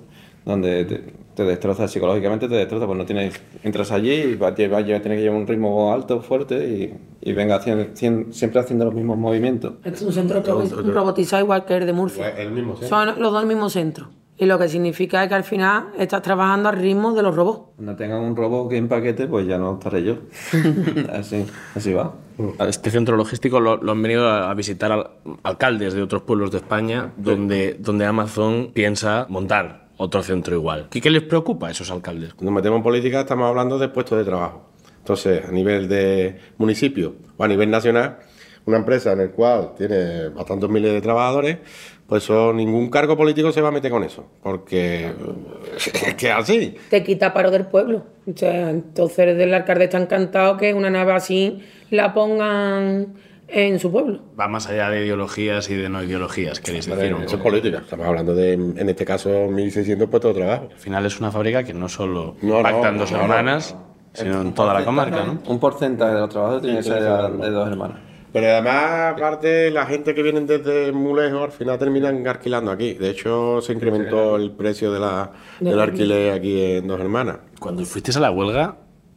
donde 0.48 1.02
te, 1.34 1.44
destroza 1.44 1.86
psicológicamente, 1.86 2.48
te 2.48 2.54
destroza, 2.54 2.86
pues 2.86 2.96
no 2.96 3.04
tienes, 3.04 3.38
entras 3.62 3.92
allí 3.92 4.12
y 4.12 4.34
vas, 4.34 4.54
tienes 4.54 4.70
que 5.02 5.20
llevar 5.20 5.38
un 5.38 5.46
ritmo 5.46 5.92
alto, 5.92 6.22
fuerte 6.22 6.98
y, 7.20 7.32
venga 7.34 7.56
haciendo, 7.56 7.94
siempre 7.94 8.58
haciendo 8.58 8.86
los 8.86 8.94
mismos 8.94 9.18
movimientos. 9.18 9.74
Es 9.84 10.00
un 10.00 10.12
centro 10.12 10.42
robotizado 10.42 11.42
igual 11.42 11.66
que 11.66 11.76
el 11.76 11.84
de 11.84 11.92
Murcia. 11.92 12.30
El 12.30 12.52
mismo, 12.52 12.76
Son 12.76 13.20
los 13.20 13.30
dos 13.32 13.42
el 13.42 13.46
mismo 13.46 13.68
centro. 13.68 14.08
Y 14.38 14.46
lo 14.46 14.58
que 14.58 14.68
significa 14.68 15.22
es 15.22 15.28
que 15.28 15.34
al 15.34 15.44
final 15.44 15.88
estás 15.98 16.22
trabajando 16.22 16.70
al 16.70 16.78
ritmo 16.78 17.12
de 17.12 17.22
los 17.22 17.34
robots. 17.34 17.72
Cuando 17.76 17.96
tengan 17.96 18.20
un 18.20 18.34
robot 18.34 18.70
que 18.70 18.76
empaquete, 18.78 19.26
pues 19.26 19.46
ya 19.46 19.58
no 19.58 19.74
estaré 19.74 20.04
yo. 20.04 20.14
así, 21.12 21.44
así 21.74 21.92
va. 21.92 22.14
Este 22.60 22.90
centro 22.90 23.16
logístico 23.16 23.60
lo, 23.60 23.72
han 23.90 24.02
venido 24.02 24.30
a 24.30 24.54
visitar 24.54 25.10
alcaldes 25.42 25.92
de 25.92 26.02
otros 26.02 26.22
pueblos 26.22 26.52
de 26.52 26.58
España 26.58 27.12
donde, 27.16 27.76
donde 27.80 28.06
Amazon 28.06 28.70
piensa 28.72 29.26
montar 29.28 29.87
otro 29.98 30.22
centro 30.22 30.54
igual. 30.54 30.88
¿Qué, 30.90 31.00
¿Qué 31.00 31.10
les 31.10 31.22
preocupa 31.22 31.68
a 31.68 31.70
esos 31.70 31.90
alcaldes? 31.90 32.32
Cuando 32.34 32.52
metemos 32.52 32.78
en 32.78 32.82
política 32.82 33.20
estamos 33.20 33.48
hablando 33.48 33.78
de 33.78 33.88
puestos 33.88 34.16
de 34.18 34.24
trabajo. 34.24 34.70
Entonces, 34.98 35.44
a 35.46 35.52
nivel 35.52 35.88
de 35.88 36.38
municipio 36.56 37.16
o 37.36 37.44
a 37.44 37.48
nivel 37.48 37.70
nacional, 37.70 38.18
una 38.64 38.78
empresa 38.78 39.12
en 39.12 39.18
la 39.18 39.28
cual 39.28 39.72
tiene 39.76 40.28
bastantes 40.28 40.68
miles 40.68 40.92
de 40.92 41.00
trabajadores, 41.00 41.58
pues 42.06 42.24
eso, 42.24 42.52
ningún 42.52 42.90
cargo 42.90 43.16
político 43.16 43.50
se 43.52 43.60
va 43.60 43.68
a 43.68 43.72
meter 43.72 43.90
con 43.90 44.04
eso, 44.04 44.26
porque 44.42 45.12
es 45.76 46.14
que 46.14 46.30
así. 46.30 46.76
Te 46.90 47.02
quita 47.02 47.32
paro 47.32 47.50
del 47.50 47.66
pueblo. 47.66 48.04
O 48.26 48.36
sea, 48.36 48.70
entonces 48.70 49.38
el 49.38 49.54
alcalde 49.54 49.84
está 49.84 49.98
encantado 49.98 50.56
que 50.56 50.74
una 50.74 50.90
nave 50.90 51.12
así 51.12 51.62
la 51.90 52.12
pongan 52.14 53.14
en 53.48 53.78
su 53.78 53.90
pueblo. 53.90 54.20
Va 54.38 54.46
más 54.46 54.68
allá 54.68 54.90
de 54.90 55.04
ideologías 55.04 55.68
y 55.70 55.74
de 55.74 55.88
no 55.88 56.02
ideologías, 56.02 56.60
queréis 56.60 56.86
decir. 56.86 57.16
Eso 57.24 57.36
es 57.36 57.42
política. 57.42 57.78
Estamos 57.78 58.06
hablando 58.06 58.34
de, 58.34 58.52
en 58.52 58.88
este 58.88 59.04
caso, 59.04 59.30
1.600 59.30 60.08
puestos 60.08 60.34
de 60.34 60.40
trabajo. 60.40 60.68
Al 60.70 60.78
final 60.78 61.06
es 61.06 61.18
una 61.18 61.30
fábrica 61.30 61.64
que 61.64 61.74
no 61.74 61.88
solo 61.88 62.36
impacta 62.42 62.90
en 62.90 62.98
dos 62.98 63.10
hermanas, 63.12 63.76
sino 64.12 64.42
en 64.42 64.54
toda 64.54 64.74
la 64.74 64.84
comarca, 64.84 65.24
¿no? 65.24 65.40
Un 65.46 65.58
porcentaje 65.58 66.14
de 66.14 66.20
los 66.20 66.28
trabajadores 66.28 66.62
tiene 66.62 66.78
que 66.78 66.84
ser 66.84 67.02
de 67.02 67.50
dos 67.50 67.68
hermanas. 67.68 68.08
Pero 68.32 68.46
además, 68.46 69.14
aparte, 69.16 69.70
la 69.70 69.86
gente 69.86 70.14
que 70.14 70.22
viene 70.22 70.40
desde 70.42 70.92
muy 70.92 71.18
lejos 71.18 71.44
al 71.44 71.52
final 71.52 71.78
terminan 71.78 72.26
alquilando 72.26 72.70
aquí. 72.70 72.92
De 72.92 73.10
hecho, 73.10 73.60
se 73.62 73.72
incrementó 73.72 74.36
el 74.36 74.50
precio 74.50 74.92
de 74.92 75.00
la, 75.00 75.32
del 75.60 75.80
alquiler 75.80 76.34
aquí 76.34 76.60
en 76.76 76.86
Dos 76.86 77.00
Hermanas. 77.00 77.38
Cuando 77.58 77.84
fuisteis 77.86 78.18
a 78.18 78.20
la 78.20 78.30
huelga, 78.30 78.76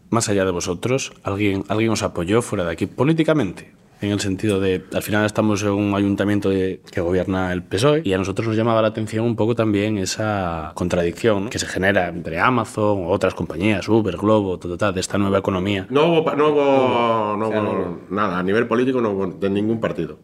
más 0.10 0.30
allá 0.30 0.46
de 0.46 0.52
vosotros, 0.52 1.12
¿alguien, 1.24 1.66
¿alguien 1.68 1.92
os 1.92 2.04
apoyó 2.04 2.42
fuera 2.42 2.64
de 2.64 2.72
aquí 2.72 2.86
políticamente? 2.86 3.74
En 4.02 4.12
el 4.12 4.20
sentido 4.20 4.60
de, 4.60 4.84
al 4.94 5.04
final 5.04 5.26
estamos 5.26 5.62
en 5.64 5.70
un 5.70 5.96
ayuntamiento 5.96 6.50
de, 6.50 6.82
que 6.92 7.02
gobierna 7.02 7.54
el 7.54 7.64
PSOE 7.64 8.02
y 8.04 8.14
a 8.14 8.18
nosotros 8.18 8.48
nos 8.48 8.58
llamaba 8.58 8.82
la 8.82 8.90
atención 8.90 9.26
un 9.26 9.36
poco 9.36 9.56
también 9.56 9.98
esa 9.98 10.72
contradicción 10.76 11.50
que 11.50 11.60
se 11.60 11.68
genera 11.68 12.10
entre 12.10 12.40
Amazon, 12.40 13.06
otras 13.08 13.36
compañías, 13.36 13.88
Uber, 13.88 14.18
Globo, 14.18 14.58
de 14.58 15.00
esta 15.00 15.18
nueva 15.18 15.38
economía. 15.38 15.86
No 15.90 16.06
hubo, 16.06 16.36
no 16.36 16.50
hubo, 16.50 17.38
no 17.38 17.48
hubo 17.50 18.00
nada, 18.10 18.40
a 18.40 18.44
nivel 18.44 18.68
político 18.68 19.02
no 19.02 19.12
hubo 19.12 19.28
de 19.28 19.50
ningún 19.50 19.80
partido. 19.80 20.18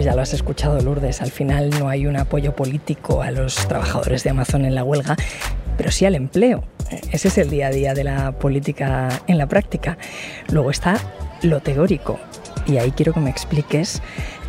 Pues 0.00 0.06
ya 0.06 0.16
lo 0.16 0.22
has 0.22 0.32
escuchado, 0.32 0.80
Lourdes. 0.80 1.20
Al 1.20 1.30
final 1.30 1.68
no 1.78 1.90
hay 1.90 2.06
un 2.06 2.16
apoyo 2.16 2.56
político 2.56 3.20
a 3.20 3.30
los 3.30 3.54
trabajadores 3.68 4.24
de 4.24 4.30
Amazon 4.30 4.64
en 4.64 4.74
la 4.74 4.82
huelga, 4.82 5.14
pero 5.76 5.90
sí 5.90 6.06
al 6.06 6.14
empleo. 6.14 6.64
Ese 7.12 7.28
es 7.28 7.36
el 7.36 7.50
día 7.50 7.66
a 7.66 7.70
día 7.70 7.92
de 7.92 8.04
la 8.04 8.32
política 8.32 9.10
en 9.26 9.36
la 9.36 9.46
práctica. 9.46 9.98
Luego 10.50 10.70
está 10.70 10.96
lo 11.42 11.60
teórico. 11.60 12.18
Y 12.66 12.78
ahí 12.78 12.92
quiero 12.92 13.12
que 13.12 13.20
me 13.20 13.28
expliques 13.28 14.00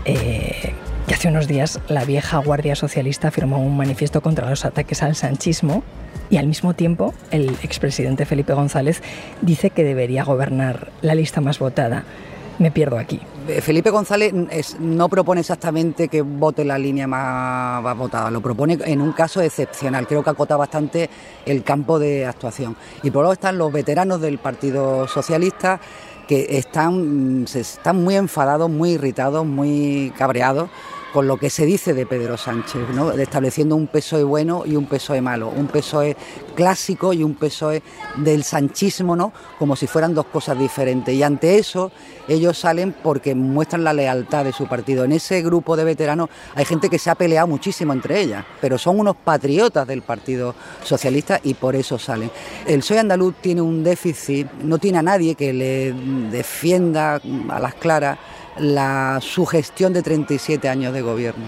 eh, 0.05 0.73
que 1.05 1.13
hace 1.13 1.27
unos 1.27 1.49
días 1.49 1.81
la 1.89 2.05
vieja 2.05 2.37
Guardia 2.37 2.77
Socialista 2.77 3.29
firmó 3.29 3.61
un 3.61 3.75
manifiesto 3.75 4.21
contra 4.21 4.49
los 4.49 4.63
ataques 4.63 5.03
al 5.03 5.17
sanchismo 5.17 5.83
y 6.29 6.37
al 6.37 6.47
mismo 6.47 6.75
tiempo 6.75 7.13
el 7.29 7.49
expresidente 7.61 8.25
Felipe 8.25 8.53
González 8.53 9.01
dice 9.41 9.69
que 9.69 9.83
debería 9.83 10.23
gobernar 10.23 10.93
la 11.01 11.13
lista 11.13 11.41
más 11.41 11.59
votada. 11.59 12.05
Me 12.61 12.69
pierdo 12.69 12.99
aquí. 12.99 13.19
Felipe 13.63 13.89
González 13.89 14.31
no 14.79 15.09
propone 15.09 15.41
exactamente 15.41 16.07
que 16.09 16.21
vote 16.21 16.63
la 16.63 16.77
línea 16.77 17.07
más, 17.07 17.97
votada, 17.97 18.29
lo 18.29 18.39
propone 18.39 18.77
en 18.85 19.01
un 19.01 19.13
caso 19.13 19.41
excepcional. 19.41 20.05
Creo 20.05 20.23
que 20.23 20.29
acota 20.29 20.55
bastante 20.57 21.09
el 21.47 21.63
campo 21.63 21.97
de 21.97 22.27
actuación. 22.27 22.75
Y 23.01 23.09
por 23.09 23.25
otro 23.25 23.33
están 23.33 23.57
los 23.57 23.71
veteranos 23.71 24.21
del 24.21 24.37
Partido 24.37 25.07
Socialista 25.07 25.81
que 26.27 26.59
están, 26.59 27.47
están 27.51 28.03
muy 28.03 28.15
enfadados, 28.15 28.69
muy 28.69 28.91
irritados, 28.91 29.43
muy 29.43 30.13
cabreados 30.15 30.69
con 31.11 31.27
lo 31.27 31.37
que 31.37 31.49
se 31.49 31.65
dice 31.65 31.93
de 31.93 32.05
Pedro 32.05 32.37
Sánchez, 32.37 32.89
¿no? 32.93 33.11
estableciendo 33.11 33.75
un 33.75 33.87
PSOE 33.87 34.23
bueno 34.23 34.63
y 34.65 34.75
un 34.75 34.85
PSOE 34.85 35.21
malo, 35.21 35.49
un 35.49 35.67
PSOE 35.67 36.15
clásico 36.55 37.13
y 37.13 37.23
un 37.23 37.35
PSOE 37.35 37.83
del 38.17 38.43
sanchismo, 38.43 39.15
¿no? 39.15 39.33
como 39.59 39.75
si 39.75 39.87
fueran 39.87 40.13
dos 40.13 40.25
cosas 40.27 40.57
diferentes. 40.57 41.13
Y 41.13 41.23
ante 41.23 41.57
eso 41.57 41.91
ellos 42.27 42.57
salen 42.57 42.95
porque 43.03 43.35
muestran 43.35 43.83
la 43.83 43.93
lealtad 43.93 44.45
de 44.45 44.53
su 44.53 44.67
partido. 44.67 45.03
En 45.03 45.11
ese 45.11 45.41
grupo 45.41 45.75
de 45.75 45.83
veteranos 45.83 46.29
hay 46.55 46.65
gente 46.65 46.89
que 46.89 46.99
se 46.99 47.09
ha 47.09 47.15
peleado 47.15 47.47
muchísimo 47.47 47.93
entre 47.93 48.21
ellas, 48.21 48.45
pero 48.61 48.77
son 48.77 48.99
unos 48.99 49.17
patriotas 49.17 49.87
del 49.87 50.01
Partido 50.01 50.55
Socialista 50.83 51.39
y 51.43 51.55
por 51.55 51.75
eso 51.75 51.99
salen. 51.99 52.31
El 52.65 52.79
PSOE 52.79 52.99
andaluz 52.99 53.35
tiene 53.41 53.61
un 53.61 53.83
déficit, 53.83 54.49
no 54.63 54.77
tiene 54.77 54.99
a 54.99 55.03
nadie 55.03 55.35
que 55.35 55.51
le 55.51 55.93
defienda 56.31 57.21
a 57.49 57.59
las 57.59 57.75
claras 57.75 58.17
la 58.57 59.19
sugestión 59.21 59.93
de 59.93 60.01
37 60.01 60.67
años 60.69 60.93
de 60.93 61.01
gobierno. 61.01 61.45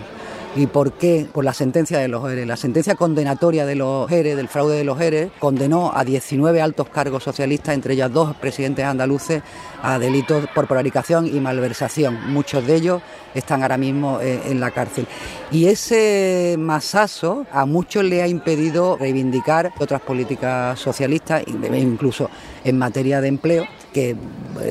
¿Y 0.55 0.67
por 0.67 0.93
qué? 0.93 1.25
Por 1.31 1.43
la 1.43 1.53
sentencia 1.53 1.97
de 1.97 2.07
los 2.07 2.31
ERE. 2.31 2.45
La 2.45 2.57
sentencia 2.57 2.93
condenatoria 2.93 3.65
de 3.65 3.73
los 3.73 4.11
ERE, 4.11 4.35
del 4.35 4.47
fraude 4.47 4.77
de 4.77 4.83
los 4.83 5.01
ERE, 5.01 5.31
condenó 5.39 5.91
a 5.95 6.05
19 6.05 6.61
altos 6.61 6.89
cargos 6.89 7.23
socialistas, 7.23 7.73
entre 7.73 7.95
ellas 7.95 8.13
dos 8.13 8.35
presidentes 8.35 8.85
andaluces, 8.85 9.41
a 9.81 9.97
delitos 9.97 10.45
por 10.53 10.67
prevaricación 10.67 11.25
y 11.25 11.39
malversación. 11.39 12.31
Muchos 12.31 12.67
de 12.67 12.75
ellos 12.75 13.01
están 13.33 13.63
ahora 13.63 13.79
mismo 13.79 14.19
eh, 14.21 14.41
en 14.45 14.59
la 14.59 14.69
cárcel. 14.69 15.07
Y 15.51 15.65
ese 15.65 16.55
masazo 16.59 17.47
a 17.51 17.65
muchos 17.65 18.03
le 18.03 18.21
ha 18.21 18.27
impedido 18.27 18.95
reivindicar 18.95 19.73
otras 19.79 20.01
políticas 20.01 20.79
socialistas, 20.79 21.43
incluso 21.47 22.29
en 22.63 22.77
materia 22.77 23.21
de 23.21 23.27
empleo, 23.29 23.65
que 23.91 24.11
eh, 24.11 24.15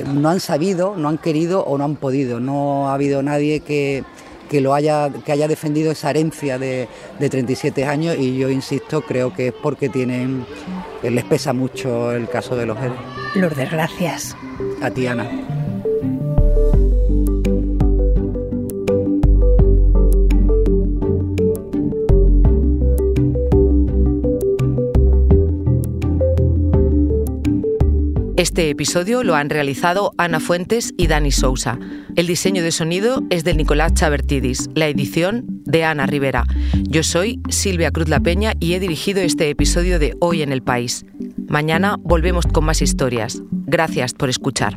no 0.07 0.29
han 0.29 0.39
sabido, 0.39 0.95
no 0.97 1.09
han 1.09 1.19
querido 1.19 1.65
o 1.65 1.77
no 1.77 1.85
han 1.85 1.97
podido. 1.97 2.39
No 2.39 2.89
ha 2.89 2.95
habido 2.95 3.21
nadie 3.21 3.61
que 3.61 4.05
que 4.53 4.61
lo 4.61 4.75
haya, 4.75 5.09
que 5.25 5.33
haya 5.33 5.49
defendido 5.49 5.93
esa 5.93 6.11
herencia 6.11 6.59
de, 6.59 6.87
de 7.19 7.31
37 7.31 7.87
años 7.87 8.17
y 8.19 8.37
yo 8.37 8.51
insisto, 8.51 9.01
creo 9.01 9.33
que 9.33 9.49
es 9.49 9.55
porque 9.55 9.89
tienen, 9.89 10.45
les 11.03 11.25
pesa 11.25 11.55
mucho 11.55 12.13
el 12.13 12.29
caso 12.29 12.55
de 12.55 12.67
los 12.67 12.77
héroes. 12.77 13.01
Lourdes, 13.35 13.71
gracias. 13.71 14.37
A 14.83 14.91
ti, 14.91 15.07
Ana. 15.07 15.62
Este 28.43 28.71
episodio 28.71 29.23
lo 29.23 29.37
han 29.37 29.51
realizado 29.51 30.15
Ana 30.19 30.41
Fuentes 30.41 30.95
y 30.97 31.07
Dani 31.07 31.31
Sousa. 31.31 31.79
El 32.17 32.27
diseño 32.27 32.65
de 32.65 32.73
sonido 32.73 33.23
es 33.31 33.45
de 33.45 33.55
Nicolás 33.55 33.95
Chabertidis, 33.95 34.69
la 34.75 34.89
edición 34.89 35.45
de 35.47 35.85
Ana 35.85 36.07
Rivera. 36.07 36.43
Yo 36.75 37.05
soy 37.05 37.41
Silvia 37.51 37.93
Cruz 37.93 38.09
La 38.09 38.19
Peña 38.19 38.55
y 38.59 38.73
he 38.73 38.81
dirigido 38.81 39.21
este 39.21 39.49
episodio 39.49 40.01
de 40.01 40.17
Hoy 40.19 40.43
en 40.43 40.51
el 40.51 40.61
País. 40.61 41.07
Mañana 41.47 41.99
volvemos 42.01 42.45
con 42.49 42.65
más 42.65 42.83
historias. 42.83 43.41
Gracias 43.53 44.13
por 44.13 44.29
escuchar. 44.29 44.77